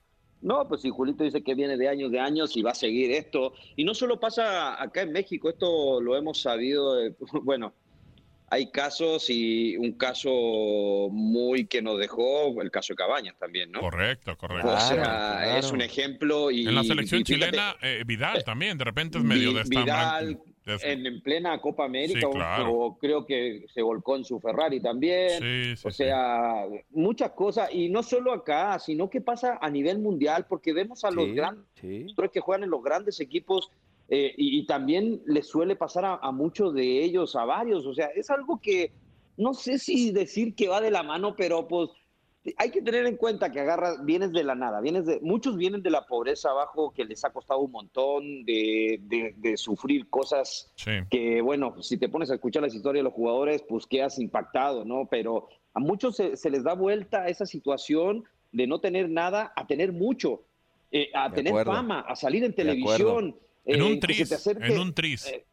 No, 0.41 0.67
pues 0.67 0.81
si 0.81 0.89
Julito 0.89 1.23
dice 1.23 1.41
que 1.41 1.55
viene 1.55 1.77
de 1.77 1.87
años 1.87 2.11
de 2.11 2.19
años 2.19 2.57
y 2.57 2.63
va 2.63 2.71
a 2.71 2.75
seguir 2.75 3.11
esto. 3.11 3.53
Y 3.77 3.85
no 3.85 3.93
solo 3.93 4.19
pasa 4.19 4.81
acá 4.83 5.03
en 5.03 5.13
México, 5.13 5.49
esto 5.49 6.01
lo 6.01 6.17
hemos 6.17 6.41
sabido, 6.41 6.97
bueno, 7.43 7.73
hay 8.51 8.69
casos 8.69 9.29
y 9.29 9.77
un 9.77 9.93
caso 9.93 11.07
muy 11.09 11.67
que 11.67 11.81
nos 11.81 11.97
dejó 11.97 12.61
el 12.61 12.69
caso 12.69 12.91
de 12.91 12.97
Cabañas 12.97 13.37
también, 13.39 13.71
¿no? 13.71 13.79
Correcto, 13.79 14.37
correcto. 14.37 14.73
O 14.73 14.79
sea, 14.79 15.57
es 15.57 15.71
un 15.71 15.79
ejemplo. 15.79 16.51
Y, 16.51 16.67
en 16.67 16.75
la 16.75 16.83
selección 16.83 17.23
chilena, 17.23 17.77
eh, 17.81 18.03
Vidal 18.05 18.39
eh, 18.39 18.43
también, 18.43 18.77
de 18.77 18.83
repente 18.83 19.19
es 19.19 19.23
medio 19.23 19.53
de 19.53 19.63
Vidal, 19.63 20.37
en, 20.65 21.21
plena 21.21 21.61
Copa 21.61 21.85
América, 21.85 22.27
o, 22.67 22.97
creo 22.99 23.25
que 23.25 23.65
se 23.73 23.81
volcó 23.81 24.17
en 24.17 24.25
su 24.25 24.37
Ferrari 24.41 24.81
también. 24.81 25.39
Sí, 25.39 25.75
sí, 25.77 25.87
o 25.87 25.91
sea, 25.91 26.65
muchas 26.89 27.31
cosas. 27.31 27.69
Y 27.71 27.87
no 27.87 28.03
solo 28.03 28.33
acá, 28.33 28.77
sino 28.79 29.09
que 29.09 29.21
pasa 29.21 29.59
a 29.61 29.69
nivel 29.69 29.99
mundial, 29.99 30.45
porque 30.49 30.73
vemos 30.73 31.05
a 31.05 31.11
los 31.11 31.31
grandes 31.31 31.65
que 32.33 32.39
juegan 32.41 32.65
en 32.65 32.69
los 32.69 32.83
grandes 32.83 33.21
equipos 33.21 33.71
eh, 34.09 34.33
y, 34.37 34.65
también 34.65 35.21
le 35.25 35.41
suele 35.41 35.75
pasar 35.75 36.19
a, 36.21 36.31
muchos 36.31 36.73
de 36.73 37.03
ellos, 37.03 37.35
a 37.35 37.45
varios. 37.45 37.85
O 37.85 37.93
sea, 37.93 38.07
es 38.07 38.29
algo 38.29 38.59
que 38.59 38.91
no 39.37 39.53
sé 39.53 39.79
si 39.79 40.11
decir 40.11 40.53
que 40.53 40.67
va 40.67 40.81
de 40.81 40.91
la 40.91 41.01
mano, 41.01 41.35
pero 41.35 41.67
pues 41.67 41.89
hay 42.57 42.71
que 42.71 42.81
tener 42.81 43.05
en 43.05 43.17
cuenta 43.17 43.51
que 43.51 43.59
agarras, 43.59 44.03
vienes 44.03 44.31
de 44.31 44.43
la 44.43 44.55
nada, 44.55 44.81
vienes 44.81 45.05
de, 45.05 45.19
muchos 45.21 45.57
vienen 45.57 45.83
de 45.83 45.91
la 45.91 46.07
pobreza 46.07 46.49
abajo, 46.49 46.91
que 46.91 47.05
les 47.05 47.23
ha 47.23 47.31
costado 47.31 47.59
un 47.59 47.71
montón 47.71 48.43
de, 48.45 48.99
de, 49.37 49.57
sufrir 49.57 50.09
cosas 50.09 50.71
que, 51.09 51.41
bueno, 51.41 51.81
si 51.81 51.97
te 51.97 52.09
pones 52.09 52.31
a 52.31 52.35
escuchar 52.35 52.63
las 52.63 52.73
historias 52.73 53.01
de 53.01 53.03
los 53.03 53.13
jugadores, 53.13 53.63
pues 53.67 53.85
quedas 53.85 54.17
impactado, 54.17 54.85
¿no? 54.85 55.07
Pero 55.09 55.49
a 55.73 55.79
muchos 55.79 56.15
se, 56.15 56.49
les 56.49 56.63
da 56.63 56.73
vuelta 56.73 57.27
esa 57.27 57.45
situación 57.45 58.23
de 58.51 58.67
no 58.67 58.79
tener 58.79 59.09
nada 59.09 59.53
a 59.55 59.67
tener 59.67 59.93
mucho, 59.93 60.43
eh, 60.91 61.09
a 61.13 61.31
tener 61.31 61.63
fama, 61.63 62.01
a 62.01 62.15
salir 62.15 62.43
en 62.43 62.53
televisión. 62.53 63.35
En 63.65 63.81
un 63.81 63.93
eh, 63.93 63.99
tris, 63.99 64.47
en 64.47 64.79
un 64.79 64.93
tris. 64.93 65.27
Eh, 65.27 65.45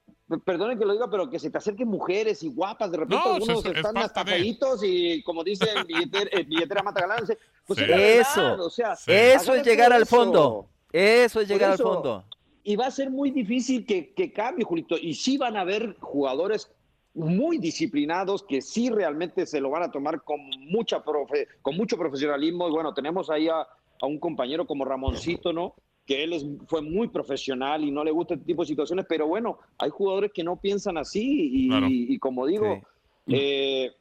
perdonen 0.45 0.79
que 0.79 0.85
lo 0.85 0.93
diga, 0.93 1.11
pero 1.11 1.29
que 1.31 1.39
se 1.39 1.51
te 1.51 1.59
acerquen 1.59 1.89
mujeres 1.89 2.43
y 2.43 2.49
guapas, 2.49 2.91
de 2.91 2.99
repente 2.99 3.23
algunos 3.25 3.65
están 3.65 3.97
hasta 3.97 4.25
feitos 4.25 4.83
y 4.83 5.23
como 5.23 5.43
dicen, 5.43 5.69
billetera, 5.87 6.31
billetera 6.47 6.83
mata 6.83 7.01
galán. 7.01 7.25
Pues 7.67 7.79
eso, 7.81 8.65
o 8.65 8.71
sea, 8.71 8.95
eso 9.07 9.55
es 9.55 9.67
llegar 9.67 9.93
al 9.93 10.07
fondo. 10.07 10.69
Eso 10.93 11.41
es 11.41 11.49
llegar 11.49 11.73
al 11.73 11.79
fondo. 11.79 12.25
Y 12.63 12.77
va 12.77 12.87
a 12.87 12.91
ser 12.91 13.11
muy 13.11 13.31
difícil 13.31 13.87
que, 13.87 14.13
que 14.13 14.33
cambie, 14.33 14.65
Julito. 14.65 14.97
Y 14.99 15.15
sí 15.15 15.39
van 15.39 15.57
a 15.57 15.63
haber 15.63 15.97
jugadores 16.01 16.71
muy 17.15 17.59
disciplinados 17.59 18.43
que 18.43 18.61
sí 18.61 18.91
realmente 18.91 19.47
se 19.47 19.61
lo 19.61 19.71
van 19.71 19.85
a 19.85 19.91
tomar 19.91 20.23
con 20.23 20.41
mucha 20.71 21.03
profe, 21.03 21.49
con 21.63 21.77
mucho 21.77 21.97
profesionalismo. 21.97 22.69
Y 22.69 22.73
bueno, 22.73 22.93
tenemos 22.93 23.31
ahí 23.31 23.49
a, 23.49 23.61
a 23.61 24.07
un 24.07 24.19
compañero 24.19 24.67
como 24.67 24.85
Ramoncito, 24.85 25.53
¿no? 25.53 25.75
Que 26.09 26.25
él 26.25 26.33
es, 26.33 26.47
fue 26.67 26.81
muy 26.81 27.09
profesional 27.09 27.85
y 27.85 27.91
no 27.91 28.03
le 28.03 28.11
gusta 28.11 28.33
este 28.33 28.47
tipo 28.47 28.63
de 28.63 28.69
situaciones, 28.69 29.05
pero 29.07 29.27
bueno, 29.27 29.59
hay 29.77 29.91
jugadores 29.91 30.33
que 30.33 30.43
no 30.43 30.59
piensan 30.59 30.97
así 30.97 31.69
y, 31.69 32.19
como 32.19 32.47
digo, 32.47 32.81
eh, 33.27 33.93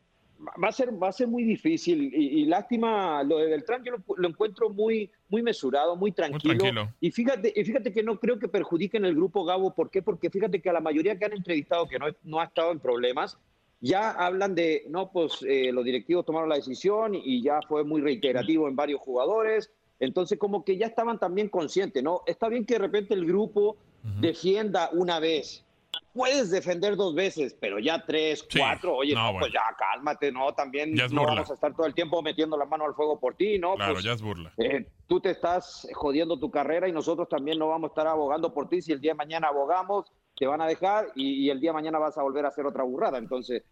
va, 0.63 0.69
a 0.69 0.71
ser, 0.71 1.03
va 1.03 1.09
a 1.09 1.11
ser 1.11 1.27
muy 1.27 1.43
difícil 1.43 2.13
y, 2.13 2.45
lástima, 2.45 3.21
lo 3.23 3.39
de 3.39 3.47
Beltrán 3.47 3.83
yo 3.83 3.95
lo, 4.15 4.29
encuentro 4.29 4.69
muy, 4.69 5.11
muy 5.27 5.43
mesurado, 5.43 5.97
muy 5.97 6.13
tranquilo. 6.13 6.89
Y, 7.01 7.11
fíjate, 7.11 7.51
y 7.53 7.65
fíjate 7.65 7.91
que 7.91 8.03
no 8.03 8.17
creo 8.17 8.39
que 8.39 8.47
perjudiquen 8.47 9.03
el 9.03 9.13
grupo 9.13 9.43
Gabo, 9.43 9.75
¿por 9.75 9.89
qué? 9.89 10.01
Porque 10.01 10.29
fíjate 10.29 10.61
que 10.61 10.69
a 10.69 10.73
la 10.73 10.79
mayoría 10.79 11.19
que 11.19 11.25
han 11.25 11.33
entrevistado 11.33 11.89
que 11.89 11.99
no, 11.99 12.05
no 12.23 12.39
ha 12.39 12.45
estado 12.45 12.71
en 12.71 12.79
problemas, 12.79 13.37
ya 13.81 14.11
hablan 14.11 14.55
de, 14.55 14.85
no, 14.87 15.11
pues 15.11 15.43
eh, 15.45 15.73
los 15.73 15.83
directivos 15.83 16.25
tomaron 16.25 16.47
la 16.47 16.55
decisión 16.55 17.15
y 17.15 17.43
ya 17.43 17.59
fue 17.67 17.83
muy 17.83 17.99
reiterativo 17.99 18.69
en 18.69 18.77
varios 18.77 19.01
jugadores 19.01 19.73
entonces, 19.99 20.37
como 20.37 20.63
que 20.63 20.77
ya 20.77 20.87
estaban 20.87 21.19
también 21.19 21.49
conscientes, 21.49 22.03
¿no? 22.03 22.21
Está 22.25 22.49
bien 22.49 22.65
que 22.65 22.75
de 22.75 22.79
repente 22.79 23.13
el 23.13 23.25
grupo 23.25 23.77
defienda 24.19 24.89
una 24.93 25.19
vez. 25.19 25.63
Puedes 26.13 26.49
defender 26.49 26.95
dos 26.95 27.13
veces, 27.13 27.55
pero 27.59 27.79
ya 27.79 28.03
tres, 28.05 28.45
cuatro, 28.55 28.95
oye, 28.97 29.15
pues 29.39 29.51
ya 29.51 29.63
cálmate, 29.77 30.31
¿no? 30.31 30.53
También 30.53 30.93
no 31.11 31.25
vamos 31.25 31.49
a 31.49 31.53
estar 31.53 31.75
todo 31.75 31.85
el 31.85 31.93
tiempo 31.93 32.21
metiendo 32.21 32.57
la 32.57 32.65
mano 32.65 32.85
al 32.85 32.93
fuego 32.93 33.19
por 33.19 33.35
ti, 33.35 33.59
¿no? 33.59 33.75
Claro, 33.75 33.93
pues, 33.93 34.05
ya 34.05 34.13
es 34.13 34.21
burla. 34.21 34.53
Eh, 34.57 34.87
tú 35.07 35.19
te 35.19 35.31
estás 35.31 35.87
jodiendo 35.93 36.39
tu 36.39 36.49
carrera 36.49 36.87
y 36.87 36.91
nosotros 36.91 37.27
también 37.29 37.59
no 37.59 37.67
vamos 37.67 37.89
a 37.89 37.91
estar 37.91 38.07
abogando 38.07 38.53
por 38.53 38.69
ti 38.69 38.81
si 38.81 38.91
el 38.91 39.01
día 39.01 39.11
de 39.11 39.17
mañana 39.17 39.47
abogamos 39.47 40.11
te 40.37 40.45
van 40.45 40.61
a 40.61 40.67
dejar 40.67 41.07
y, 41.15 41.49
el 41.49 41.59
día 41.59 41.71
de 41.71 41.75
mañana 41.75 41.97
vas 41.97 42.17
a 42.17 42.21
volver 42.21 42.45
a 42.45 42.49
hacer 42.49 42.65
otra 42.65 42.83
burrada. 42.83 43.17
Entonces, 43.17 43.63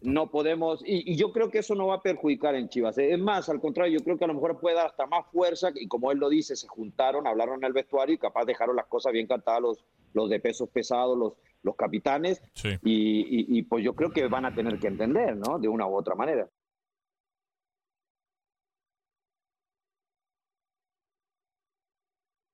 no 0.00 0.30
podemos, 0.30 0.82
y, 0.84 1.16
yo 1.16 1.32
creo 1.32 1.50
que 1.50 1.58
eso 1.58 1.74
no 1.74 1.88
va 1.88 1.96
a 1.96 2.02
perjudicar 2.02 2.54
en 2.54 2.68
Chivas. 2.68 2.96
Es 2.96 3.18
más, 3.18 3.48
al 3.48 3.60
contrario, 3.60 3.98
yo 3.98 4.04
creo 4.04 4.16
que 4.16 4.24
a 4.24 4.28
lo 4.28 4.34
mejor 4.34 4.58
puede 4.58 4.76
dar 4.76 4.86
hasta 4.86 5.06
más 5.06 5.26
fuerza 5.30 5.70
y 5.74 5.86
como 5.86 6.10
él 6.12 6.18
lo 6.18 6.30
dice, 6.30 6.56
se 6.56 6.66
juntaron, 6.66 7.26
hablaron 7.26 7.56
en 7.56 7.64
el 7.64 7.72
vestuario 7.74 8.14
y 8.14 8.18
capaz 8.18 8.46
dejaron 8.46 8.74
las 8.74 8.86
cosas 8.86 9.12
bien 9.12 9.26
cantadas 9.26 9.60
los, 9.60 9.84
los 10.14 10.30
de 10.30 10.40
pesos 10.40 10.70
pesados, 10.70 11.18
los, 11.18 11.34
los 11.62 11.76
capitanes. 11.76 12.40
Y, 12.82 13.58
y 13.58 13.62
pues 13.62 13.84
yo 13.84 13.94
creo 13.94 14.10
que 14.10 14.26
van 14.26 14.46
a 14.46 14.54
tener 14.54 14.78
que 14.78 14.86
entender, 14.86 15.36
¿no? 15.36 15.58
De 15.58 15.68
una 15.68 15.86
u 15.86 15.94
otra 15.94 16.14
manera. 16.14 16.48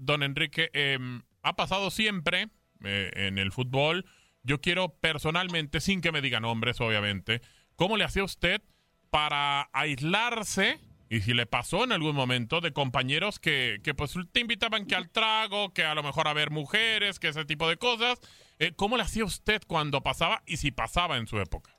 Don 0.00 0.22
Enrique, 0.22 0.70
em, 0.72 1.22
ha 1.42 1.56
pasado 1.56 1.90
siempre 1.90 2.48
eh, 2.82 3.10
en 3.14 3.38
el 3.38 3.52
fútbol. 3.52 4.06
Yo 4.42 4.60
quiero 4.60 4.88
personalmente, 5.00 5.80
sin 5.80 6.00
que 6.00 6.12
me 6.12 6.22
diga 6.22 6.40
nombres, 6.40 6.80
obviamente, 6.80 7.42
¿cómo 7.76 7.96
le 7.96 8.04
hacía 8.04 8.24
usted 8.24 8.62
para 9.10 9.68
aislarse? 9.72 10.80
Y 11.10 11.22
si 11.22 11.34
le 11.34 11.44
pasó 11.44 11.84
en 11.84 11.92
algún 11.92 12.14
momento 12.14 12.60
de 12.60 12.72
compañeros 12.72 13.40
que, 13.40 13.80
que 13.82 13.94
pues 13.94 14.14
te 14.32 14.40
invitaban 14.40 14.86
que 14.86 14.94
al 14.94 15.10
trago, 15.10 15.74
que 15.74 15.84
a 15.84 15.94
lo 15.94 16.02
mejor 16.04 16.28
a 16.28 16.32
ver 16.32 16.50
mujeres, 16.50 17.18
que 17.18 17.28
ese 17.28 17.44
tipo 17.44 17.68
de 17.68 17.76
cosas. 17.76 18.20
Eh, 18.60 18.72
¿Cómo 18.76 18.96
le 18.96 19.02
hacía 19.02 19.24
usted 19.24 19.60
cuando 19.66 20.02
pasaba 20.02 20.42
y 20.46 20.58
si 20.58 20.70
pasaba 20.70 21.16
en 21.16 21.26
su 21.26 21.40
época? 21.40 21.74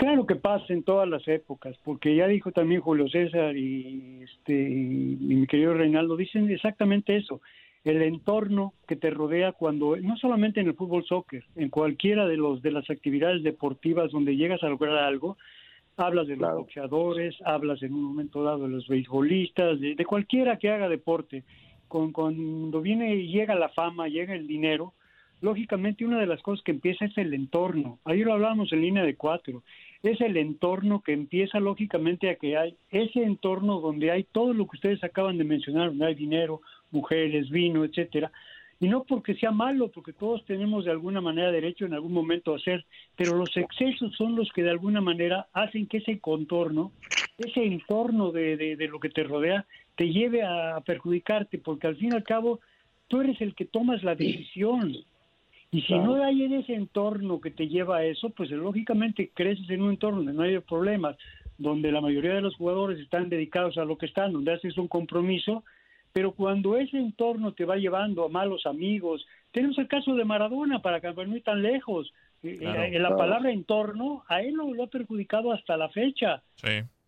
Claro 0.00 0.24
que 0.24 0.36
pasa 0.36 0.72
en 0.72 0.82
todas 0.82 1.06
las 1.06 1.28
épocas, 1.28 1.76
porque 1.84 2.16
ya 2.16 2.26
dijo 2.26 2.52
también 2.52 2.80
Julio 2.80 3.06
César 3.10 3.54
y, 3.54 4.22
este, 4.22 4.54
y 4.54 5.18
mi 5.20 5.46
querido 5.46 5.74
Reinaldo, 5.74 6.16
dicen 6.16 6.50
exactamente 6.50 7.18
eso, 7.18 7.42
el 7.84 8.00
entorno 8.00 8.72
que 8.88 8.96
te 8.96 9.10
rodea 9.10 9.52
cuando, 9.52 9.98
no 9.98 10.16
solamente 10.16 10.58
en 10.60 10.68
el 10.68 10.74
fútbol 10.74 11.04
soccer, 11.04 11.44
en 11.54 11.68
cualquiera 11.68 12.26
de, 12.26 12.38
los, 12.38 12.62
de 12.62 12.70
las 12.70 12.88
actividades 12.88 13.42
deportivas 13.42 14.10
donde 14.10 14.36
llegas 14.36 14.62
a 14.62 14.70
lograr 14.70 14.96
algo, 14.96 15.36
hablas 15.98 16.28
de 16.28 16.36
los 16.36 16.50
boxeadores, 16.50 17.36
hablas 17.44 17.82
en 17.82 17.92
un 17.92 18.02
momento 18.02 18.42
dado 18.42 18.62
de 18.62 18.70
los 18.70 18.88
beisbolistas, 18.88 19.78
de, 19.80 19.96
de 19.96 20.04
cualquiera 20.06 20.56
que 20.56 20.70
haga 20.70 20.88
deporte, 20.88 21.44
con, 21.88 22.12
cuando 22.12 22.80
viene 22.80 23.16
y 23.16 23.28
llega 23.28 23.54
la 23.54 23.68
fama, 23.68 24.08
llega 24.08 24.34
el 24.34 24.46
dinero, 24.46 24.94
lógicamente 25.42 26.06
una 26.06 26.18
de 26.18 26.26
las 26.26 26.40
cosas 26.40 26.64
que 26.64 26.72
empieza 26.72 27.04
es 27.04 27.18
el 27.18 27.34
entorno. 27.34 27.98
Ayer 28.06 28.26
lo 28.26 28.32
hablábamos 28.32 28.72
en 28.72 28.80
línea 28.80 29.02
de 29.02 29.16
cuatro 29.16 29.62
es 30.02 30.20
el 30.20 30.36
entorno 30.36 31.02
que 31.02 31.12
empieza 31.12 31.60
lógicamente 31.60 32.30
a 32.30 32.36
que 32.36 32.56
hay 32.56 32.76
ese 32.90 33.22
entorno 33.22 33.80
donde 33.80 34.10
hay 34.10 34.24
todo 34.24 34.54
lo 34.54 34.66
que 34.66 34.76
ustedes 34.76 35.04
acaban 35.04 35.38
de 35.38 35.44
mencionar, 35.44 35.88
donde 35.88 36.06
hay 36.06 36.14
dinero, 36.14 36.62
mujeres, 36.90 37.50
vino, 37.50 37.84
etcétera, 37.84 38.32
y 38.80 38.88
no 38.88 39.04
porque 39.04 39.34
sea 39.34 39.50
malo, 39.50 39.88
porque 39.88 40.14
todos 40.14 40.42
tenemos 40.46 40.86
de 40.86 40.90
alguna 40.90 41.20
manera 41.20 41.52
derecho 41.52 41.84
en 41.84 41.92
algún 41.92 42.12
momento 42.12 42.54
a 42.54 42.56
hacer, 42.56 42.86
pero 43.14 43.36
los 43.36 43.54
excesos 43.58 44.16
son 44.16 44.34
los 44.34 44.50
que 44.52 44.62
de 44.62 44.70
alguna 44.70 45.02
manera 45.02 45.48
hacen 45.52 45.86
que 45.86 45.98
ese 45.98 46.18
contorno, 46.18 46.90
ese 47.36 47.62
entorno 47.62 48.32
de, 48.32 48.56
de, 48.56 48.88
lo 48.88 48.98
que 48.98 49.10
te 49.10 49.22
rodea, 49.22 49.66
te 49.96 50.10
lleve 50.10 50.42
a 50.42 50.80
perjudicarte, 50.80 51.58
porque 51.58 51.88
al 51.88 51.96
fin 51.96 52.12
y 52.12 52.16
al 52.16 52.24
cabo 52.24 52.60
tú 53.08 53.20
eres 53.20 53.38
el 53.42 53.54
que 53.54 53.66
tomas 53.66 54.02
la 54.02 54.14
decisión. 54.14 54.96
Y 55.72 55.82
si 55.82 55.94
no 55.94 56.22
hay 56.22 56.42
en 56.42 56.54
ese 56.54 56.74
entorno 56.74 57.40
que 57.40 57.52
te 57.52 57.68
lleva 57.68 57.98
a 57.98 58.04
eso, 58.04 58.30
pues 58.30 58.50
lógicamente 58.50 59.30
creces 59.32 59.70
en 59.70 59.82
un 59.82 59.90
entorno 59.90 60.18
donde 60.18 60.32
no 60.32 60.42
hay 60.42 60.58
problemas, 60.60 61.16
donde 61.58 61.92
la 61.92 62.00
mayoría 62.00 62.34
de 62.34 62.40
los 62.40 62.56
jugadores 62.56 62.98
están 62.98 63.28
dedicados 63.28 63.78
a 63.78 63.84
lo 63.84 63.96
que 63.96 64.06
están, 64.06 64.32
donde 64.32 64.52
haces 64.52 64.76
un 64.78 64.88
compromiso, 64.88 65.62
pero 66.12 66.32
cuando 66.32 66.76
ese 66.76 66.98
entorno 66.98 67.52
te 67.52 67.64
va 67.64 67.76
llevando 67.76 68.24
a 68.24 68.28
malos 68.28 68.66
amigos, 68.66 69.24
tenemos 69.52 69.78
el 69.78 69.86
caso 69.86 70.14
de 70.16 70.24
Maradona, 70.24 70.82
para 70.82 71.00
que 71.00 71.12
no 71.12 71.36
ir 71.36 71.44
tan 71.44 71.62
lejos, 71.62 72.12
eh, 72.42 72.58
eh, 72.60 72.98
la 72.98 73.16
palabra 73.16 73.52
entorno 73.52 74.24
a 74.28 74.42
él 74.42 74.54
lo, 74.54 74.82
ha 74.82 74.86
perjudicado 74.88 75.52
hasta 75.52 75.76
la 75.76 75.88
fecha. 75.90 76.42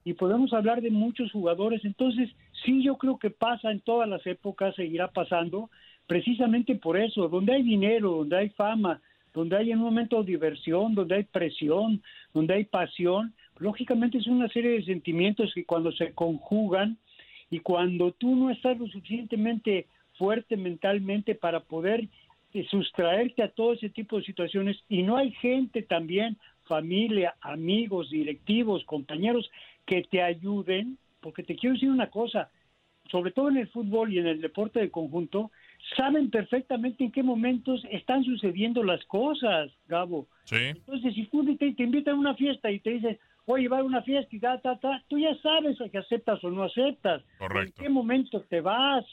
Y 0.04 0.14
podemos 0.14 0.52
hablar 0.52 0.82
de 0.82 0.90
muchos 0.90 1.32
jugadores, 1.32 1.84
entonces 1.84 2.30
sí 2.64 2.82
yo 2.82 2.96
creo 2.96 3.18
que 3.18 3.30
pasa 3.30 3.70
en 3.70 3.80
todas 3.80 4.08
las 4.08 4.24
épocas, 4.26 4.74
seguirá 4.74 5.08
pasando, 5.08 5.70
precisamente 6.06 6.74
por 6.74 6.96
eso, 6.98 7.28
donde 7.28 7.54
hay 7.54 7.62
dinero, 7.62 8.10
donde 8.10 8.36
hay 8.36 8.48
fama, 8.50 9.00
donde 9.32 9.56
hay 9.56 9.70
en 9.70 9.78
un 9.78 9.84
momento 9.84 10.22
diversión, 10.22 10.94
donde 10.94 11.16
hay 11.16 11.24
presión, 11.24 12.02
donde 12.34 12.54
hay 12.54 12.64
pasión, 12.64 13.34
lógicamente 13.58 14.18
es 14.18 14.26
una 14.26 14.48
serie 14.48 14.72
de 14.72 14.84
sentimientos 14.84 15.52
que 15.54 15.64
cuando 15.64 15.92
se 15.92 16.12
conjugan, 16.12 16.98
y 17.52 17.60
cuando 17.60 18.12
tú 18.12 18.34
no 18.34 18.48
estás 18.48 18.78
lo 18.78 18.86
suficientemente 18.86 19.86
fuerte 20.16 20.56
mentalmente 20.56 21.34
para 21.34 21.60
poder 21.60 22.08
eh, 22.54 22.64
sustraerte 22.70 23.42
a 23.42 23.50
todo 23.50 23.74
ese 23.74 23.90
tipo 23.90 24.16
de 24.16 24.24
situaciones 24.24 24.82
y 24.88 25.02
no 25.02 25.18
hay 25.18 25.32
gente 25.32 25.82
también, 25.82 26.38
familia, 26.64 27.34
amigos, 27.42 28.08
directivos, 28.08 28.84
compañeros 28.84 29.50
que 29.84 30.02
te 30.02 30.22
ayuden, 30.22 30.96
porque 31.20 31.42
te 31.42 31.54
quiero 31.54 31.74
decir 31.74 31.90
una 31.90 32.08
cosa, 32.08 32.50
sobre 33.10 33.32
todo 33.32 33.50
en 33.50 33.58
el 33.58 33.68
fútbol 33.68 34.14
y 34.14 34.18
en 34.18 34.28
el 34.28 34.40
deporte 34.40 34.80
de 34.80 34.90
conjunto, 34.90 35.50
saben 35.96 36.30
perfectamente 36.30 37.04
en 37.04 37.12
qué 37.12 37.22
momentos 37.22 37.84
están 37.90 38.24
sucediendo 38.24 38.82
las 38.82 39.04
cosas, 39.06 39.70
Gabo. 39.86 40.26
Entonces, 40.50 41.14
si 41.14 41.26
tú 41.26 41.44
te, 41.56 41.72
te 41.72 41.82
invitan 41.82 42.14
a 42.14 42.18
una 42.18 42.34
fiesta 42.34 42.70
y 42.70 42.80
te 42.80 42.90
dicen, 42.90 43.18
voy 43.46 43.60
a 43.60 43.62
llevar 43.62 43.82
una 43.82 44.02
fiesta 44.02 44.34
y 44.34 44.40
ta, 44.40 44.58
ta, 44.60 44.78
ta, 44.78 45.02
tú 45.08 45.18
ya 45.18 45.34
sabes 45.36 45.78
que 45.90 45.98
aceptas 45.98 46.42
o 46.44 46.50
no 46.50 46.64
aceptas. 46.64 47.22
Correcto. 47.38 47.82
¿En 47.82 47.84
qué 47.84 47.90
momento 47.90 48.40
te 48.42 48.60
vas? 48.60 49.04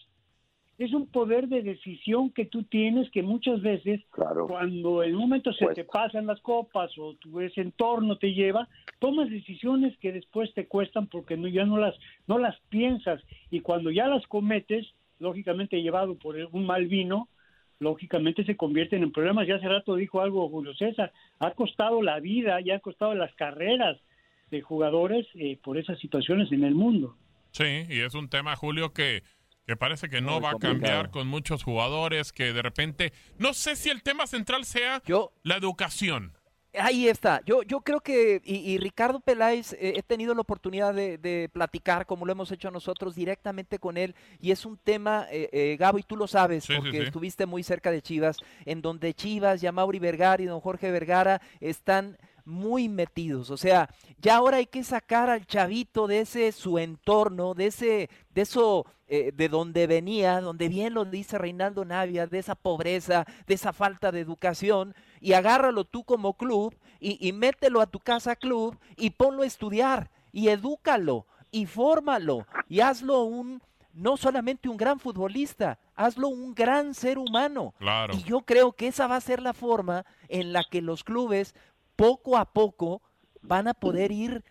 Es 0.77 0.93
un 0.93 1.07
poder 1.07 1.49
de 1.49 1.61
decisión 1.61 2.29
que 2.29 2.45
tú 2.45 2.63
tienes 2.63 3.11
que 3.11 3.21
muchas 3.21 3.61
veces, 3.61 4.01
cuando 4.47 5.03
en 5.03 5.13
un 5.13 5.21
momento 5.23 5.51
se 5.51 5.67
te 5.73 5.83
pasan 5.83 6.25
las 6.25 6.39
copas 6.39 6.97
o 6.97 7.15
tu 7.15 7.41
ese 7.41 7.59
entorno 7.59 8.17
te 8.17 8.33
lleva, 8.33 8.69
tomas 8.99 9.29
decisiones 9.29 9.97
que 9.97 10.13
después 10.13 10.53
te 10.53 10.67
cuestan 10.67 11.07
porque 11.07 11.35
no, 11.35 11.49
ya 11.49 11.65
no 11.65 11.77
las, 11.77 11.95
no 12.27 12.38
las 12.38 12.57
piensas 12.69 13.21
y 13.51 13.59
cuando 13.59 13.91
ya 13.91 14.07
las 14.07 14.25
cometes, 14.27 14.88
lógicamente 15.19 15.81
llevado 15.81 16.15
por 16.15 16.35
un 16.51 16.65
mal 16.65 16.88
vino, 16.88 17.29
lógicamente 17.79 18.43
se 18.45 18.57
convierten 18.57 19.03
en 19.03 19.11
problemas. 19.11 19.47
Ya 19.47 19.55
hace 19.55 19.67
rato 19.67 19.95
dijo 19.95 20.21
algo 20.21 20.49
Julio 20.49 20.73
César, 20.75 21.11
ha 21.39 21.51
costado 21.51 22.01
la 22.01 22.19
vida, 22.19 22.59
ya 22.61 22.75
ha 22.75 22.79
costado 22.79 23.15
las 23.15 23.33
carreras 23.35 23.97
de 24.51 24.61
jugadores 24.61 25.27
eh, 25.35 25.59
por 25.63 25.77
esas 25.77 25.99
situaciones 25.99 26.51
en 26.51 26.63
el 26.63 26.75
mundo. 26.75 27.15
Sí, 27.51 27.85
y 27.89 27.99
es 27.99 28.13
un 28.15 28.29
tema, 28.29 28.55
Julio, 28.55 28.93
que, 28.93 29.23
que 29.65 29.75
parece 29.75 30.09
que 30.09 30.21
no 30.21 30.41
va 30.41 30.51
a 30.51 30.59
cambiar 30.59 31.09
con 31.09 31.27
muchos 31.27 31.63
jugadores, 31.63 32.31
que 32.31 32.53
de 32.53 32.61
repente, 32.61 33.13
no 33.38 33.53
sé 33.53 33.75
si 33.75 33.89
el 33.89 34.03
tema 34.03 34.27
central 34.27 34.65
sea 34.65 35.01
la 35.43 35.55
educación. 35.55 36.34
Ahí 36.77 37.08
está. 37.08 37.41
Yo, 37.45 37.63
yo 37.63 37.82
creo 37.82 37.99
que, 37.99 38.41
y, 38.45 38.77
Ricardo 38.77 39.19
Peláez, 39.19 39.73
eh, 39.73 39.93
he 39.95 40.03
tenido 40.03 40.36
la 40.36 40.41
oportunidad 40.41 40.93
de, 40.93 41.49
platicar, 41.51 42.05
como 42.05 42.25
lo 42.25 42.32
hemos 42.32 42.51
hecho 42.51 42.69
nosotros, 42.69 43.15
directamente 43.15 43.79
con 43.79 43.97
él, 43.97 44.13
y 44.39 44.51
es 44.51 44.65
un 44.65 44.77
tema, 44.77 45.25
eh, 45.32 45.49
eh 45.51 45.77
Gabo, 45.79 45.97
y 45.97 46.03
tú 46.03 46.15
lo 46.15 46.27
sabes, 46.27 46.67
porque 46.67 47.01
estuviste 47.01 47.47
muy 47.47 47.63
cerca 47.63 47.89
de 47.89 48.03
Chivas, 48.03 48.38
en 48.65 48.82
donde 48.82 49.15
Chivas, 49.15 49.63
Mauri 49.73 49.97
Vergara 49.97 50.43
y 50.43 50.45
don 50.45 50.60
Jorge 50.62 50.91
Vergara 50.91 51.41
están 51.60 52.17
muy 52.45 52.89
metidos. 52.89 53.49
O 53.51 53.58
sea, 53.58 53.89
ya 54.19 54.38
ahora 54.38 54.58
hay 54.58 54.65
que 54.65 54.84
sacar 54.84 55.29
al 55.29 55.45
chavito 55.45 56.08
de 56.08 56.21
ese 56.21 56.51
su 56.51 56.77
entorno, 56.77 57.53
de 57.53 57.67
ese, 57.67 58.10
de 58.34 58.41
eso, 58.41 58.86
eh, 59.08 59.32
de 59.34 59.49
donde 59.49 59.88
venía, 59.88 60.41
donde 60.41 60.67
bien 60.67 60.93
lo 60.93 61.05
dice 61.05 61.38
Reinaldo 61.38 61.86
Navia, 61.86 62.27
de 62.27 62.39
esa 62.39 62.55
pobreza, 62.55 63.25
de 63.47 63.53
esa 63.53 63.71
falta 63.71 64.12
de 64.12 64.19
educación, 64.19 64.93
y 65.21 65.34
agárralo 65.34 65.86
tú 65.86 66.03
como 66.03 66.34
club 66.34 66.75
y, 66.99 67.25
y 67.25 67.34
mételo 67.34 67.82
a 67.82 67.88
tu 67.88 67.99
casa 67.99 68.36
club 68.36 68.77
y 68.95 69.12
ponlo 69.12 69.43
a 69.43 69.47
estudiar 69.47 70.10
y 70.32 70.49
edúcalo 70.49 71.25
y 71.51 71.65
fórmalo 71.65 72.45
y 72.67 72.82
hazlo 72.82 73.23
un 73.23 73.62
no 73.93 74.17
solamente 74.17 74.69
un 74.69 74.77
gran 74.77 74.99
futbolista, 74.99 75.79
hazlo 75.95 76.29
un 76.29 76.53
gran 76.53 76.93
ser 76.93 77.17
humano. 77.17 77.73
Claro. 77.79 78.13
Y 78.15 78.23
yo 78.23 78.41
creo 78.41 78.71
que 78.71 78.88
esa 78.88 79.08
va 79.08 79.17
a 79.17 79.21
ser 79.21 79.41
la 79.41 79.53
forma 79.53 80.05
en 80.29 80.53
la 80.53 80.63
que 80.63 80.82
los 80.82 81.03
clubes 81.03 81.55
poco 81.95 82.38
a 82.38 82.45
poco 82.45 83.01
van 83.41 83.67
a 83.67 83.73
poder 83.73 84.12
ir 84.12 84.43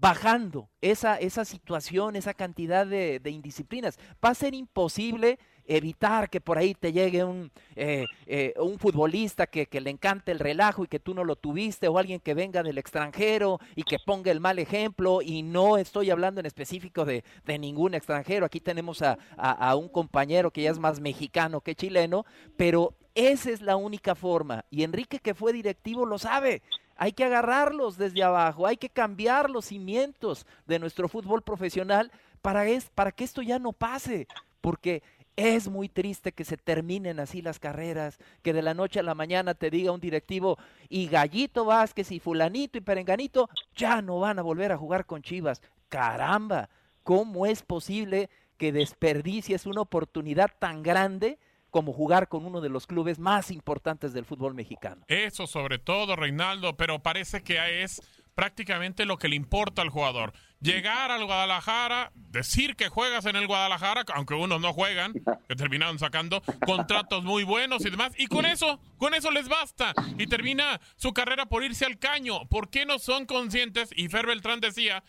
bajando 0.00 0.68
esa, 0.80 1.16
esa 1.16 1.44
situación, 1.44 2.16
esa 2.16 2.34
cantidad 2.34 2.86
de, 2.86 3.20
indisciplinas. 3.24 3.98
Va 4.24 4.30
a 4.30 4.34
ser 4.34 4.54
imposible 4.54 5.38
evitar 5.66 6.30
que 6.30 6.40
por 6.40 6.58
ahí 6.58 6.74
te 6.74 6.92
llegue 6.92 7.24
un, 7.24 7.50
eh, 7.74 8.04
eh, 8.26 8.54
un 8.58 8.78
futbolista 8.78 9.46
que, 9.46 9.68
le 9.76 9.90
encante 9.90 10.32
el 10.32 10.38
relajo 10.38 10.84
y 10.84 10.86
que 10.86 11.00
tú 11.00 11.14
no 11.14 11.24
lo 11.24 11.36
tuviste, 11.36 11.88
o 11.88 11.98
alguien 11.98 12.20
que 12.20 12.34
venga 12.34 12.62
del 12.62 12.78
extranjero 12.78 13.58
y 13.74 13.82
que 13.82 13.98
ponga 14.04 14.30
el 14.30 14.40
mal 14.40 14.58
ejemplo, 14.58 15.20
y 15.22 15.42
no 15.42 15.76
estoy 15.76 16.10
hablando 16.10 16.40
en 16.40 16.46
específico 16.46 17.04
de, 17.04 17.22
ningún 17.58 17.94
extranjero, 17.94 18.46
aquí 18.46 18.60
tenemos 18.60 19.02
a, 19.02 19.18
a, 19.36 19.74
un 19.76 19.88
compañero 19.88 20.50
que 20.50 20.62
ya 20.62 20.70
es 20.70 20.78
más 20.78 21.00
mexicano 21.00 21.60
que 21.60 21.74
chileno, 21.74 22.24
pero 22.56 22.94
esa 23.14 23.50
es 23.50 23.60
la 23.60 23.76
única 23.76 24.14
forma, 24.14 24.64
y 24.70 24.82
Enrique 24.82 25.18
que 25.18 25.34
fue 25.34 25.52
directivo 25.52 26.06
lo 26.06 26.18
sabe, 26.18 26.62
hay 26.96 27.12
que 27.12 27.24
agarrarlos 27.24 27.98
desde 27.98 28.22
abajo, 28.22 28.66
hay 28.66 28.76
que 28.76 28.88
cambiar 28.88 29.50
los 29.50 29.66
cimientos 29.66 30.46
de 30.66 30.78
nuestro 30.78 31.08
fútbol 31.08 31.42
profesional 31.42 32.10
para, 32.42 32.66
es, 32.66 32.90
para 32.90 33.12
que 33.12 33.24
esto 33.24 33.42
ya 33.42 33.58
no 33.58 33.72
pase, 33.72 34.26
porque 34.60 35.02
es 35.36 35.68
muy 35.68 35.88
triste 35.88 36.32
que 36.32 36.44
se 36.44 36.56
terminen 36.56 37.20
así 37.20 37.42
las 37.42 37.58
carreras, 37.58 38.18
que 38.42 38.52
de 38.52 38.62
la 38.62 38.74
noche 38.74 39.00
a 39.00 39.02
la 39.02 39.14
mañana 39.14 39.54
te 39.54 39.70
diga 39.70 39.92
un 39.92 40.00
directivo 40.00 40.58
y 40.88 41.06
Gallito 41.08 41.64
Vázquez 41.64 42.10
y 42.10 42.20
fulanito 42.20 42.78
y 42.78 42.80
perenganito 42.80 43.48
ya 43.74 44.02
no 44.02 44.18
van 44.20 44.38
a 44.38 44.42
volver 44.42 44.72
a 44.72 44.78
jugar 44.78 45.06
con 45.06 45.22
Chivas. 45.22 45.62
Caramba, 45.88 46.68
¿cómo 47.02 47.46
es 47.46 47.62
posible 47.62 48.30
que 48.56 48.72
desperdicies 48.72 49.66
una 49.66 49.82
oportunidad 49.82 50.50
tan 50.58 50.82
grande 50.82 51.38
como 51.70 51.92
jugar 51.92 52.28
con 52.28 52.46
uno 52.46 52.62
de 52.62 52.70
los 52.70 52.86
clubes 52.86 53.18
más 53.18 53.50
importantes 53.50 54.14
del 54.14 54.24
fútbol 54.24 54.54
mexicano. 54.54 55.04
Eso 55.08 55.46
sobre 55.46 55.78
todo, 55.78 56.16
Reinaldo, 56.16 56.74
pero 56.78 57.02
parece 57.02 57.42
que 57.42 57.82
es 57.82 58.00
prácticamente 58.36 59.06
lo 59.06 59.16
que 59.16 59.28
le 59.28 59.34
importa 59.34 59.82
al 59.82 59.88
jugador. 59.88 60.34
Llegar 60.60 61.10
al 61.10 61.24
Guadalajara, 61.24 62.12
decir 62.14 62.76
que 62.76 62.88
juegas 62.88 63.24
en 63.24 63.34
el 63.34 63.46
Guadalajara, 63.46 64.04
aunque 64.14 64.34
unos 64.34 64.60
no 64.60 64.74
juegan, 64.74 65.14
que 65.48 65.56
terminaron 65.56 65.98
sacando 65.98 66.42
contratos 66.66 67.24
muy 67.24 67.44
buenos 67.44 67.84
y 67.84 67.90
demás, 67.90 68.12
y 68.18 68.26
con 68.26 68.44
eso, 68.44 68.78
con 68.98 69.14
eso 69.14 69.30
les 69.30 69.48
basta. 69.48 69.94
Y 70.18 70.26
termina 70.26 70.80
su 70.96 71.14
carrera 71.14 71.46
por 71.46 71.64
irse 71.64 71.86
al 71.86 71.98
caño. 71.98 72.46
¿Por 72.48 72.68
qué 72.68 72.84
no 72.84 72.98
son 72.98 73.24
conscientes? 73.24 73.90
Y 73.96 74.08
Fer 74.08 74.26
Beltrán 74.26 74.60
decía, 74.60 75.02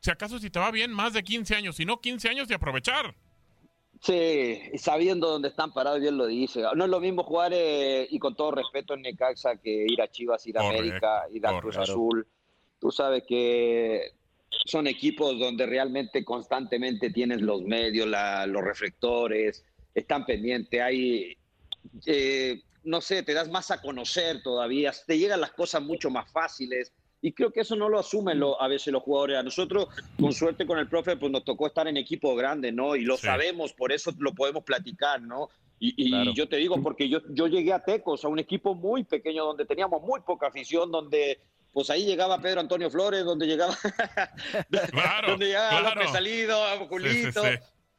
si 0.00 0.10
acaso 0.10 0.40
si 0.40 0.50
te 0.50 0.58
va 0.58 0.72
bien, 0.72 0.92
más 0.92 1.12
de 1.12 1.22
15 1.22 1.54
años, 1.54 1.76
si 1.76 1.84
no 1.84 2.00
15 2.00 2.28
años 2.30 2.48
de 2.48 2.56
aprovechar. 2.56 3.14
Sí, 4.00 4.60
sabiendo 4.74 5.28
dónde 5.28 5.46
están 5.46 5.72
parados, 5.72 6.00
bien 6.00 6.16
lo 6.16 6.26
dice. 6.26 6.62
No 6.74 6.84
es 6.84 6.90
lo 6.90 6.98
mismo 6.98 7.22
jugar, 7.22 7.52
eh, 7.54 8.08
y 8.10 8.18
con 8.18 8.34
todo 8.34 8.50
respeto, 8.50 8.94
en 8.94 9.02
Necaxa 9.02 9.58
que 9.58 9.86
ir 9.88 10.02
a 10.02 10.08
Chivas, 10.08 10.44
ir 10.48 10.58
a 10.58 10.68
América, 10.68 11.22
ir 11.32 11.46
a 11.46 11.60
Cruz 11.60 11.76
Azul. 11.76 12.26
Tú 12.82 12.90
sabes 12.90 13.22
que 13.28 14.10
son 14.66 14.88
equipos 14.88 15.38
donde 15.38 15.66
realmente 15.66 16.24
constantemente 16.24 17.10
tienes 17.10 17.40
los 17.40 17.62
medios, 17.62 18.08
los 18.08 18.64
reflectores, 18.64 19.64
están 19.94 20.26
pendientes, 20.26 20.80
hay, 20.80 21.36
eh, 22.06 22.60
no 22.82 23.00
sé, 23.00 23.22
te 23.22 23.34
das 23.34 23.48
más 23.48 23.70
a 23.70 23.80
conocer 23.80 24.42
todavía, 24.42 24.92
te 25.06 25.16
llegan 25.16 25.40
las 25.40 25.52
cosas 25.52 25.80
mucho 25.80 26.10
más 26.10 26.28
fáciles 26.32 26.92
y 27.20 27.30
creo 27.30 27.52
que 27.52 27.60
eso 27.60 27.76
no 27.76 27.88
lo 27.88 28.00
asumen 28.00 28.40
lo, 28.40 28.60
a 28.60 28.66
veces 28.66 28.92
los 28.92 29.04
jugadores. 29.04 29.38
A 29.38 29.44
nosotros, 29.44 29.86
con 30.18 30.32
suerte 30.32 30.66
con 30.66 30.80
el 30.80 30.88
profe, 30.88 31.16
pues 31.16 31.30
nos 31.30 31.44
tocó 31.44 31.68
estar 31.68 31.86
en 31.86 31.96
equipo 31.96 32.34
grande, 32.34 32.72
¿no? 32.72 32.96
Y 32.96 33.04
lo 33.04 33.16
sabemos, 33.16 33.72
por 33.74 33.92
eso 33.92 34.10
lo 34.18 34.34
podemos 34.34 34.64
platicar, 34.64 35.22
¿no? 35.22 35.50
Y, 35.78 36.34
yo 36.34 36.48
te 36.48 36.56
digo, 36.56 36.82
porque 36.82 37.08
yo, 37.08 37.20
yo 37.30 37.46
llegué 37.46 37.72
a 37.72 37.84
Tecos, 37.84 38.24
a 38.24 38.28
un 38.28 38.40
equipo 38.40 38.74
muy 38.74 39.04
pequeño, 39.04 39.44
donde 39.44 39.66
teníamos 39.66 40.02
muy 40.02 40.20
poca 40.20 40.48
afición, 40.48 40.90
donde 40.90 41.38
pues 41.72 41.90
ahí 41.90 42.04
llegaba 42.04 42.40
Pedro 42.40 42.60
Antonio 42.60 42.90
Flores, 42.90 43.24
donde 43.24 43.46
llegaba, 43.46 43.76
donde 45.26 45.46
llegaba 45.46 45.94
López 45.94 46.10
Salido, 46.10 46.60
Julito. 46.88 47.42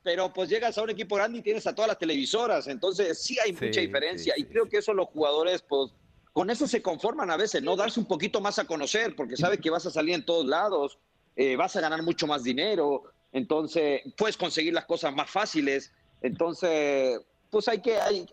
Pero 0.03 0.33
pues 0.33 0.49
llegas 0.49 0.77
a 0.77 0.83
un 0.83 0.89
equipo 0.89 1.15
grande 1.15 1.39
y 1.39 1.41
tienes 1.41 1.65
a 1.65 1.73
todas 1.73 1.87
las 1.87 1.97
televisoras, 1.97 2.67
entonces 2.67 3.23
sí 3.23 3.37
hay 3.39 3.53
mucha 3.53 3.79
diferencia. 3.79 4.33
y 4.35 4.43
creo 4.43 4.67
que 4.67 4.77
eso 4.77 4.93
los 4.93 5.07
jugadores, 5.07 5.61
pues, 5.61 5.91
con 6.33 6.49
eso 6.49 6.67
se 6.67 6.81
conforman 6.81 7.31
a 7.31 7.37
veces, 7.37 7.63
¿no? 7.63 7.75
Darse 7.77 8.01
un 8.01 8.05
poquito 8.05 8.41
más 8.41 8.59
a 8.59 8.65
conocer, 8.65 9.15
porque 9.15 9.37
sabe 9.37 9.59
que 9.59 9.69
vas 9.69 9.85
a 9.85 9.91
salir 9.91 10.15
en 10.15 10.25
todos 10.25 10.45
lados, 10.45 10.99
eh, 11.37 11.55
vas 11.55 11.75
a 11.77 11.81
ganar 11.81 12.03
mucho 12.03 12.27
más 12.27 12.43
dinero, 12.43 13.03
entonces 13.31 14.01
puedes 14.17 14.35
conseguir 14.35 14.73
las 14.73 14.85
cosas 14.85 15.13
más 15.13 15.29
fáciles. 15.29 15.93
Entonces, 16.21 17.21
pues 17.49 17.67
hay 17.67 17.81
que, 17.81 17.99
hay, 17.99 18.25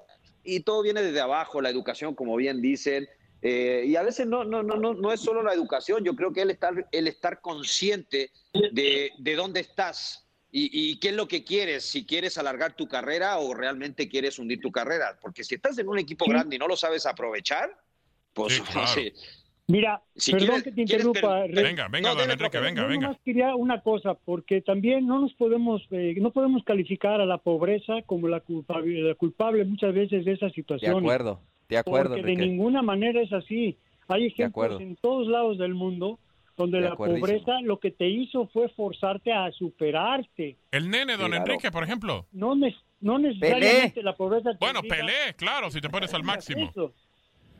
y 0.42 0.60
todo 0.60 0.82
viene 0.82 1.02
desde 1.02 1.20
abajo, 1.20 1.60
la 1.60 1.70
educación, 1.70 2.14
como 2.14 2.36
bien 2.36 2.60
dicen. 2.60 3.08
Eh, 3.42 3.84
y 3.86 3.96
a 3.96 4.02
veces 4.02 4.26
no, 4.26 4.44
no, 4.44 4.62
no, 4.62 4.76
no, 4.76 4.94
no 4.94 5.12
es 5.12 5.20
solo 5.20 5.42
la 5.42 5.54
educación, 5.54 6.04
yo 6.04 6.14
creo 6.14 6.32
que 6.32 6.42
el 6.42 6.50
estar, 6.50 6.86
el 6.92 7.08
estar 7.08 7.40
consciente 7.40 8.30
de, 8.52 9.12
de 9.18 9.34
dónde 9.34 9.60
estás 9.60 10.26
y, 10.52 10.98
qué 10.98 11.10
es 11.10 11.14
lo 11.14 11.28
que 11.28 11.44
quieres, 11.44 11.84
si 11.84 12.04
quieres 12.04 12.36
alargar 12.36 12.74
tu 12.74 12.88
carrera 12.88 13.38
o 13.38 13.54
realmente 13.54 14.08
quieres 14.08 14.38
hundir 14.38 14.60
tu 14.60 14.72
carrera. 14.72 15.16
Porque 15.20 15.44
si 15.44 15.54
estás 15.54 15.78
en 15.78 15.88
un 15.88 15.98
equipo 15.98 16.26
grande 16.26 16.56
y 16.56 16.58
no 16.58 16.66
lo 16.66 16.76
sabes 16.76 17.06
aprovechar, 17.06 17.70
pues 18.32 18.62
Mira, 19.68 20.02
perdón 20.32 20.62
que 20.62 20.72
te 20.72 20.80
interrumpa. 20.80 21.44
Venga, 21.46 21.86
venga, 21.86 22.12
don 22.12 22.28
Enrique, 22.28 22.58
venga, 22.58 22.86
venga. 22.86 23.02
Yo 23.02 23.08
más 23.12 23.20
quería 23.24 23.54
una 23.54 23.80
cosa, 23.82 24.14
porque 24.14 24.62
también 24.62 25.06
no 25.06 25.20
nos 25.20 25.32
podemos, 25.34 25.86
eh, 25.92 26.16
no 26.20 26.32
podemos 26.32 26.64
calificar 26.64 27.20
a 27.20 27.26
la 27.26 27.38
pobreza 27.38 28.02
como 28.04 28.26
la 28.26 28.40
culpable, 28.40 29.00
la 29.00 29.14
culpable 29.14 29.64
muchas 29.64 29.94
veces 29.94 30.24
de 30.24 30.32
esa 30.32 30.50
situación. 30.50 30.94
De 30.94 30.98
acuerdo, 30.98 31.40
de 31.70 31.78
acuerdo. 31.78 32.16
Porque 32.16 32.26
de 32.26 32.36
ninguna 32.36 32.82
manera 32.82 33.22
es 33.22 33.32
así. 33.32 33.78
Hay 34.08 34.26
ejemplos 34.26 34.80
en 34.80 34.96
todos 34.96 35.28
lados 35.28 35.56
del 35.58 35.74
mundo 35.74 36.18
donde 36.56 36.80
la 36.80 36.94
pobreza 36.94 37.60
lo 37.62 37.78
que 37.80 37.90
te 37.90 38.08
hizo 38.08 38.46
fue 38.48 38.68
forzarte 38.68 39.32
a 39.32 39.50
superarte. 39.52 40.58
El 40.70 40.90
nene, 40.90 41.16
don 41.16 41.32
Enrique, 41.32 41.70
por 41.70 41.82
ejemplo. 41.82 42.26
No, 42.32 42.54
no 43.00 43.18
necesariamente 43.18 44.02
la 44.02 44.14
pobreza. 44.14 44.50
bueno, 44.60 44.82
Pelé, 44.82 45.34
claro, 45.36 45.70
si 45.70 45.80
te 45.80 45.88
pones 45.90 46.12
al 46.12 46.22
máximo. 46.22 46.70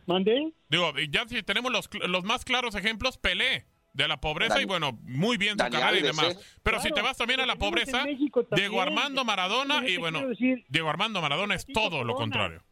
¿Mandé? 0.06 0.52
Digo, 0.68 0.92
ya 1.10 1.26
si 1.28 1.42
tenemos 1.42 1.72
los, 1.72 1.88
los 2.08 2.24
más 2.24 2.44
claros 2.44 2.74
ejemplos, 2.74 3.16
Pelé 3.16 3.64
de 3.92 4.06
la 4.06 4.20
pobreza 4.20 4.60
y 4.60 4.64
bueno, 4.64 4.98
muy 5.02 5.36
bien 5.36 5.52
su 5.58 5.68
carrera 5.68 5.96
y 5.96 6.02
demás. 6.02 6.38
Pero 6.62 6.80
si 6.80 6.90
te 6.90 7.02
vas 7.02 7.16
también 7.16 7.40
a 7.40 7.46
la 7.46 7.56
pobreza, 7.56 8.04
Diego 8.52 8.80
Armando 8.80 9.24
Maradona 9.24 9.88
y 9.88 9.96
bueno, 9.96 10.20
Diego 10.68 10.88
Armando 10.88 11.20
Maradona 11.20 11.54
es 11.54 11.66
todo 11.66 12.04
lo 12.04 12.14
contrario. 12.14 12.62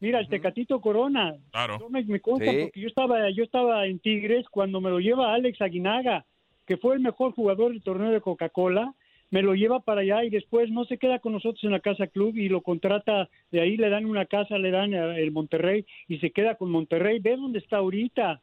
Mira, 0.00 0.20
el 0.20 0.28
Tecatito 0.28 0.80
Corona. 0.80 1.34
Claro. 1.50 1.88
me, 1.88 2.20
consta 2.20 2.46
porque 2.46 2.80
yo 2.80 2.88
estaba, 2.88 3.30
yo 3.30 3.44
estaba 3.44 3.86
en 3.86 3.98
Tigres 3.98 4.46
cuando 4.50 4.80
me 4.80 4.90
lo 4.90 5.00
lleva 5.00 5.32
Alex 5.34 5.60
Aguinaga, 5.62 6.24
que 6.66 6.76
fue 6.76 6.94
el 6.94 7.00
mejor 7.00 7.32
jugador 7.32 7.72
del 7.72 7.82
torneo 7.82 8.10
de 8.10 8.20
Coca-Cola 8.20 8.94
me 9.30 9.42
lo 9.42 9.54
lleva 9.54 9.80
para 9.80 10.02
allá 10.02 10.24
y 10.24 10.30
después 10.30 10.70
no 10.70 10.84
se 10.84 10.98
queda 10.98 11.18
con 11.18 11.32
nosotros 11.32 11.62
en 11.64 11.72
la 11.72 11.80
casa 11.80 12.06
club 12.06 12.36
y 12.36 12.48
lo 12.48 12.60
contrata, 12.60 13.28
de 13.50 13.60
ahí 13.60 13.76
le 13.76 13.90
dan 13.90 14.06
una 14.06 14.26
casa, 14.26 14.58
le 14.58 14.70
dan 14.70 14.94
el 14.94 15.32
Monterrey 15.32 15.84
y 16.08 16.18
se 16.18 16.30
queda 16.30 16.54
con 16.54 16.70
Monterrey, 16.70 17.18
ve 17.18 17.36
dónde 17.36 17.58
está 17.58 17.78
ahorita. 17.78 18.40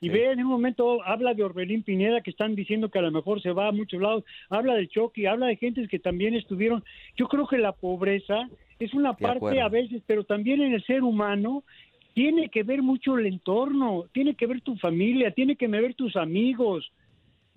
Y 0.00 0.10
ve 0.10 0.30
en 0.30 0.38
un 0.38 0.46
momento, 0.46 1.02
habla 1.02 1.34
de 1.34 1.42
Orbelín 1.42 1.82
Pineda, 1.82 2.20
que 2.20 2.30
están 2.30 2.54
diciendo 2.54 2.88
que 2.88 3.00
a 3.00 3.02
lo 3.02 3.10
mejor 3.10 3.42
se 3.42 3.50
va 3.50 3.66
a 3.66 3.72
muchos 3.72 4.00
lados, 4.00 4.24
habla 4.48 4.74
del 4.74 4.88
Chucky, 4.88 5.26
habla 5.26 5.46
de 5.46 5.56
gentes 5.56 5.88
que 5.88 5.98
también 5.98 6.34
estuvieron. 6.36 6.84
Yo 7.16 7.26
creo 7.26 7.48
que 7.48 7.58
la 7.58 7.72
pobreza 7.72 8.48
es 8.78 8.94
una 8.94 9.14
parte 9.14 9.60
a 9.60 9.68
veces, 9.68 10.02
pero 10.06 10.24
también 10.24 10.62
en 10.62 10.74
el 10.74 10.84
ser 10.84 11.02
humano 11.02 11.64
tiene 12.14 12.48
que 12.48 12.62
ver 12.62 12.82
mucho 12.82 13.18
el 13.18 13.26
entorno, 13.26 14.04
tiene 14.12 14.34
que 14.34 14.46
ver 14.46 14.60
tu 14.60 14.76
familia, 14.76 15.30
tiene 15.30 15.56
que 15.56 15.68
ver 15.68 15.94
tus 15.94 16.16
amigos, 16.16 16.90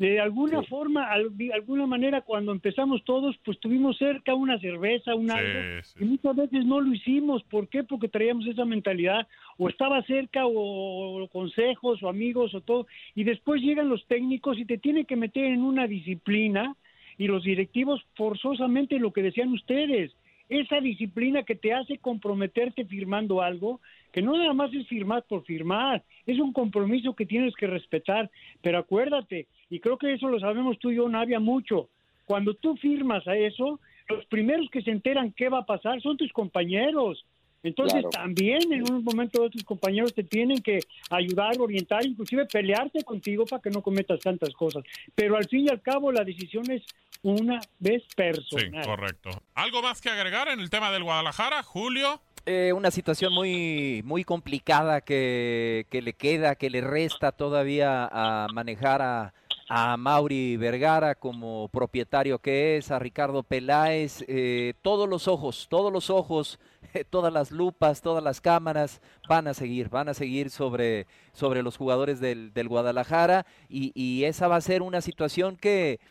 de 0.02 0.20
alguna 0.20 0.64
forma, 0.64 1.08
de 1.30 1.54
alguna 1.54 1.86
manera, 1.86 2.22
cuando 2.22 2.52
empezamos 2.52 3.04
todos, 3.04 3.38
pues 3.46 3.60
tuvimos 3.60 4.00
cerca 4.00 4.34
una 4.34 4.58
cerveza, 4.58 5.14
un 5.14 5.30
algo, 5.30 5.60
y 6.00 6.06
muchas 6.06 6.36
veces 6.36 6.66
no 6.66 6.82
lo 6.82 6.92
hicimos. 6.92 7.44
¿Por 7.44 7.68
qué? 7.68 7.84
Porque 7.84 8.08
traíamos 8.08 8.48
esa 8.48 8.66
mentalidad, 8.66 9.28
o 9.60 9.70
estaba 9.70 10.02
cerca, 10.02 10.48
o, 10.48 11.28
consejos, 11.32 12.02
o 12.02 12.10
amigos, 12.10 12.56
o 12.56 12.62
todo, 12.62 12.88
y 13.14 13.26
después 13.26 13.62
llegan 13.62 13.90
los 13.90 14.04
técnicos 14.08 14.58
y 14.58 14.66
te 14.66 14.80
tienen 14.80 15.06
que 15.06 15.16
meter 15.16 15.46
en 15.46 15.62
una 15.62 15.86
disciplina, 15.86 16.76
y 17.20 17.28
los 17.28 17.44
directivos 17.44 18.04
forzosamente 18.16 18.98
lo 18.98 19.14
que 19.14 19.22
decían 19.22 19.54
ustedes, 19.54 20.12
esa 20.52 20.82
disciplina 20.82 21.44
que 21.44 21.56
te 21.56 21.74
hace 21.74 21.98
comprometerte 21.98 22.84
firmando 22.84 23.42
algo, 23.42 23.80
que 24.12 24.22
no 24.22 24.38
nada 24.38 24.54
más 24.54 24.74
es 24.74 24.86
firmar 24.88 25.24
por 25.24 25.46
firmar, 25.46 26.04
es 26.28 26.40
un 26.40 26.52
compromiso 26.52 27.16
que 27.16 27.26
tienes 27.26 27.56
que 27.56 27.68
respetar, 27.68 28.30
pero 28.62 28.78
acuérdate, 28.78 29.48
y 29.70 29.80
creo 29.80 29.98
que 29.98 30.14
eso 30.14 30.28
lo 30.28 30.42
sabemos 30.42 30.78
tú 30.78 30.92
y 30.92 30.96
yo, 30.96 31.08
Navia, 31.08 31.40
mucho, 31.40 31.88
cuando 32.26 32.54
tú 32.54 32.76
firmas 32.76 33.26
a 33.30 33.38
eso, 33.38 33.80
los 34.10 34.26
primeros 34.26 34.70
que 34.70 34.82
se 34.82 34.92
enteran 34.92 35.32
qué 35.32 35.48
va 35.48 35.60
a 35.60 35.66
pasar 35.66 36.02
son 36.02 36.18
tus 36.18 36.34
compañeros. 36.34 37.26
Entonces 37.64 38.04
también 38.12 38.72
en 38.72 38.92
un 38.92 39.04
momento 39.04 39.50
tus 39.50 39.64
compañeros 39.64 40.14
te 40.14 40.24
tienen 40.24 40.62
que 40.62 40.80
ayudar, 41.10 41.60
orientar, 41.60 42.06
inclusive 42.06 42.46
pelearte 42.46 43.04
contigo 43.04 43.46
para 43.46 43.62
que 43.62 43.70
no 43.70 43.82
cometas 43.82 44.20
tantas 44.20 44.54
cosas. 44.54 44.84
Pero 45.14 45.38
al 45.38 45.48
fin 45.48 45.68
y 45.68 45.70
al 45.70 45.82
cabo 45.82 46.12
la 46.12 46.24
decisión 46.24 46.70
es 46.72 46.84
una 47.22 47.60
vez 47.80 48.04
personal. 48.16 48.84
Sí, 48.84 48.90
correcto. 48.90 49.30
¿Algo 49.54 49.82
más 49.82 50.02
que 50.02 50.10
agregar 50.10 50.48
en 50.48 50.60
el 50.60 50.70
tema 50.70 50.92
del 50.92 51.04
Guadalajara, 51.04 51.62
Julio? 51.62 52.22
Eh, 52.48 52.74
una 52.74 52.90
situación 52.90 53.34
muy, 53.34 54.02
muy 54.04 54.24
complicada 54.24 55.02
que, 55.02 55.86
le 55.92 56.14
queda, 56.14 56.56
que 56.56 56.72
le 56.72 56.82
resta 56.82 57.32
todavía 57.32 58.10
a 58.12 58.48
manejar 58.52 59.04
a, 59.04 59.34
a 59.74 59.96
Mauri 59.96 60.58
Vergara 60.58 61.16
como 61.16 61.70
propietario 61.70 62.40
que 62.40 62.76
es, 62.76 62.92
a 62.92 63.00
Ricardo 63.00 63.42
Peláez, 63.42 64.22
eh, 64.28 64.74
todos 64.82 65.08
los 65.08 65.30
ojos, 65.30 65.68
todos 65.70 65.94
los 65.94 66.10
ojos, 66.10 66.60
todas 67.10 67.32
las 67.32 67.52
lupas, 67.52 68.02
todas 68.02 68.22
las 68.22 68.42
cámaras 68.42 69.00
van 69.30 69.48
a 69.48 69.54
seguir, 69.54 69.88
van 69.88 70.10
a 70.10 70.14
seguir 70.14 70.50
sobre, 70.50 71.08
sobre 71.32 71.64
los 71.64 71.78
jugadores 71.78 72.20
del, 72.20 72.52
del 72.52 72.68
Guadalajara 72.68 73.46
y, 73.70 74.26
esa 74.26 74.50
va 74.50 74.58
a 74.58 74.62
ser 74.62 74.82
una 74.82 75.00
situación 75.00 75.56
que 75.56 76.02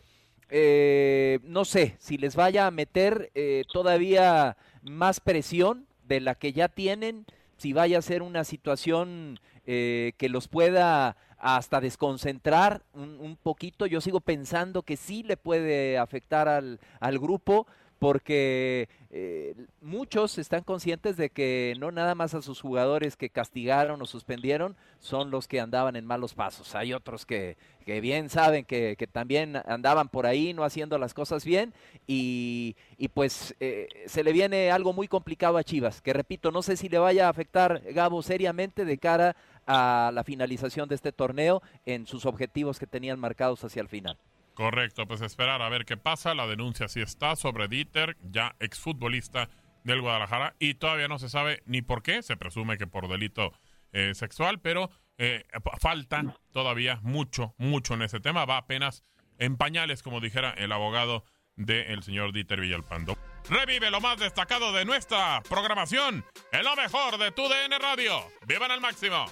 eh, 0.49 1.37
no 1.43 1.63
sé 1.63 1.97
si 1.99 2.17
les 2.17 2.35
vaya 2.35 2.65
a 2.65 2.71
meter 2.71 3.31
todavía 3.71 4.57
más 4.81 5.19
presión 5.19 5.85
de 6.07 6.19
la 6.19 6.33
que 6.33 6.51
ya 6.51 6.67
tienen, 6.67 7.27
si 7.57 7.73
vaya 7.73 7.99
a 7.99 8.01
ser 8.01 8.23
una 8.23 8.43
situación 8.43 9.39
eh, 9.65 10.13
que 10.17 10.29
los 10.29 10.47
pueda 10.47 11.15
hasta 11.37 11.81
desconcentrar 11.81 12.83
un, 12.93 13.37
poquito. 13.41 13.87
Yo 13.87 13.99
sigo 13.99 14.21
pensando 14.21 14.83
que 14.83 14.95
sí 14.95 15.23
le 15.23 15.37
puede 15.37 15.97
afectar 15.97 16.47
al, 16.47 16.79
al 16.99 17.17
grupo 17.17 17.65
porque 18.01 18.89
eh, 19.11 19.53
muchos 19.79 20.39
están 20.39 20.63
conscientes 20.63 21.17
de 21.17 21.29
que 21.29 21.75
no 21.77 21.91
nada 21.91 22.15
más 22.15 22.33
a 22.33 22.41
sus 22.41 22.59
jugadores 22.59 23.15
que 23.15 23.29
castigaron 23.29 24.01
o 24.01 24.07
suspendieron 24.07 24.75
son 24.99 25.29
los 25.29 25.47
que 25.47 25.59
andaban 25.59 25.95
en 25.95 26.07
malos 26.07 26.33
pasos. 26.33 26.73
Hay 26.73 26.93
otros 26.93 27.27
que, 27.27 27.57
que 27.85 28.01
bien 28.01 28.29
saben 28.29 28.65
que, 28.65 28.95
que, 28.97 29.05
también 29.05 29.57
andaban 29.67 30.09
por 30.09 30.25
ahí 30.25 30.51
no 30.55 30.63
haciendo 30.63 30.97
las 30.97 31.13
cosas 31.13 31.45
bien 31.45 31.75
y, 32.07 32.75
y 32.97 33.09
pues 33.09 33.55
eh, 33.59 33.87
se 34.07 34.23
le 34.23 34.33
viene 34.33 34.71
algo 34.71 34.93
muy 34.93 35.07
complicado 35.07 35.57
a 35.57 35.63
Chivas, 35.63 36.01
que 36.01 36.13
repito, 36.13 36.49
no 36.49 36.63
sé 36.63 36.77
si 36.77 36.89
le 36.89 36.97
vaya 36.97 37.27
a 37.27 37.29
afectar 37.29 37.83
Gabo 37.93 38.23
seriamente 38.23 38.83
de 38.83 38.97
cara 38.97 39.35
a 39.67 40.11
la 40.13 40.23
finalización 40.23 40.89
de 40.89 40.95
este 40.95 41.11
torneo 41.11 41.61
en 41.85 42.07
sus 42.07 42.25
objetivos 42.25 42.79
que 42.79 42.87
tenían 42.87 43.19
marcados 43.19 43.63
hacia 43.63 43.81
el 43.81 43.87
final. 43.87 44.17
Correcto, 44.53 45.07
pues 45.07 45.21
esperar 45.21 45.61
a 45.61 45.69
ver 45.69 45.85
qué 45.85 45.97
pasa. 45.97 46.35
La 46.35 46.47
denuncia 46.47 46.87
sí 46.87 47.01
está 47.01 47.35
sobre 47.35 47.67
Dieter, 47.67 48.17
ya 48.21 48.55
exfutbolista 48.59 49.49
del 49.83 50.01
Guadalajara, 50.01 50.55
y 50.59 50.75
todavía 50.75 51.07
no 51.07 51.19
se 51.19 51.29
sabe 51.29 51.63
ni 51.65 51.81
por 51.81 52.03
qué. 52.03 52.21
Se 52.21 52.37
presume 52.37 52.77
que 52.77 52.87
por 52.87 53.07
delito 53.07 53.53
eh, 53.93 54.13
sexual, 54.13 54.59
pero 54.59 54.89
eh, 55.17 55.45
falta 55.79 56.35
todavía 56.51 56.99
mucho, 57.01 57.55
mucho 57.57 57.93
en 57.93 58.03
ese 58.03 58.19
tema. 58.19 58.45
Va 58.45 58.57
apenas 58.57 59.03
en 59.39 59.57
pañales, 59.57 60.03
como 60.03 60.19
dijera 60.19 60.51
el 60.51 60.71
abogado 60.71 61.25
del 61.65 62.03
señor 62.03 62.33
Dieter 62.33 62.61
Villalpando. 62.61 63.17
Revive 63.49 63.89
lo 63.89 64.01
más 64.01 64.19
destacado 64.19 64.71
de 64.73 64.85
nuestra 64.85 65.41
programación 65.49 66.23
en 66.51 66.63
lo 66.63 66.75
mejor 66.75 67.17
de 67.17 67.31
tu 67.31 67.43
DN 67.43 67.77
Radio. 67.79 68.23
¡Vivan 68.47 68.71
al 68.71 68.81
máximo! 68.81 69.25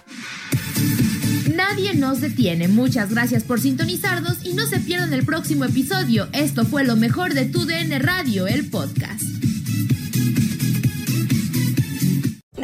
Nadie 1.54 1.94
nos 1.94 2.20
detiene. 2.20 2.68
Muchas 2.68 3.10
gracias 3.10 3.44
por 3.44 3.60
sintonizarnos 3.60 4.44
y 4.44 4.54
no 4.54 4.66
se 4.66 4.80
pierdan 4.80 5.12
el 5.12 5.24
próximo 5.24 5.64
episodio. 5.64 6.28
Esto 6.32 6.64
fue 6.64 6.84
lo 6.84 6.96
mejor 6.96 7.34
de 7.34 7.46
Tu 7.46 7.66
DN 7.66 7.98
Radio, 7.98 8.46
el 8.46 8.70
podcast. 8.70 9.49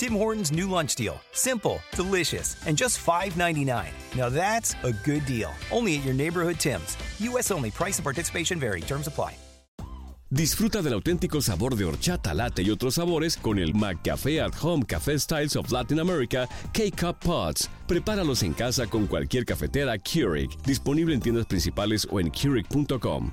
Tim 0.00 0.14
Hortons 0.14 0.50
new 0.50 0.66
lunch 0.66 0.94
deal. 0.94 1.20
Simple, 1.32 1.78
delicious, 1.94 2.56
and 2.66 2.74
just 2.74 3.04
$5.99. 3.04 3.84
Now 4.16 4.30
that's 4.30 4.74
a 4.82 4.92
good 5.04 5.26
deal. 5.26 5.50
Only 5.70 5.98
at 5.98 6.04
your 6.06 6.14
neighborhood 6.14 6.56
Tim's. 6.58 6.96
U.S. 7.20 7.50
only. 7.50 7.70
Price 7.70 7.98
and 7.98 8.04
participation 8.04 8.58
vary. 8.58 8.80
Terms 8.80 9.06
apply. 9.06 9.36
Disfruta 10.30 10.80
del 10.80 10.94
auténtico 10.94 11.42
sabor 11.42 11.74
de 11.76 11.84
horchata, 11.84 12.32
latte 12.32 12.62
y 12.62 12.70
otros 12.70 12.94
sabores 12.94 13.36
con 13.36 13.58
el 13.58 13.74
McCafé 13.74 14.40
at 14.40 14.54
Home 14.62 14.84
Café 14.86 15.18
Styles 15.18 15.54
of 15.54 15.70
Latin 15.70 15.98
America 15.98 16.48
K-Cup 16.72 17.18
Pods. 17.22 17.68
Prepáralos 17.86 18.42
en 18.42 18.54
casa 18.54 18.86
con 18.86 19.06
cualquier 19.06 19.44
cafetera 19.44 19.98
Keurig, 19.98 20.48
disponible 20.62 21.14
en 21.14 21.20
tiendas 21.20 21.44
principales 21.44 22.08
o 22.10 22.20
en 22.20 22.30
Keurig.com. 22.30 23.32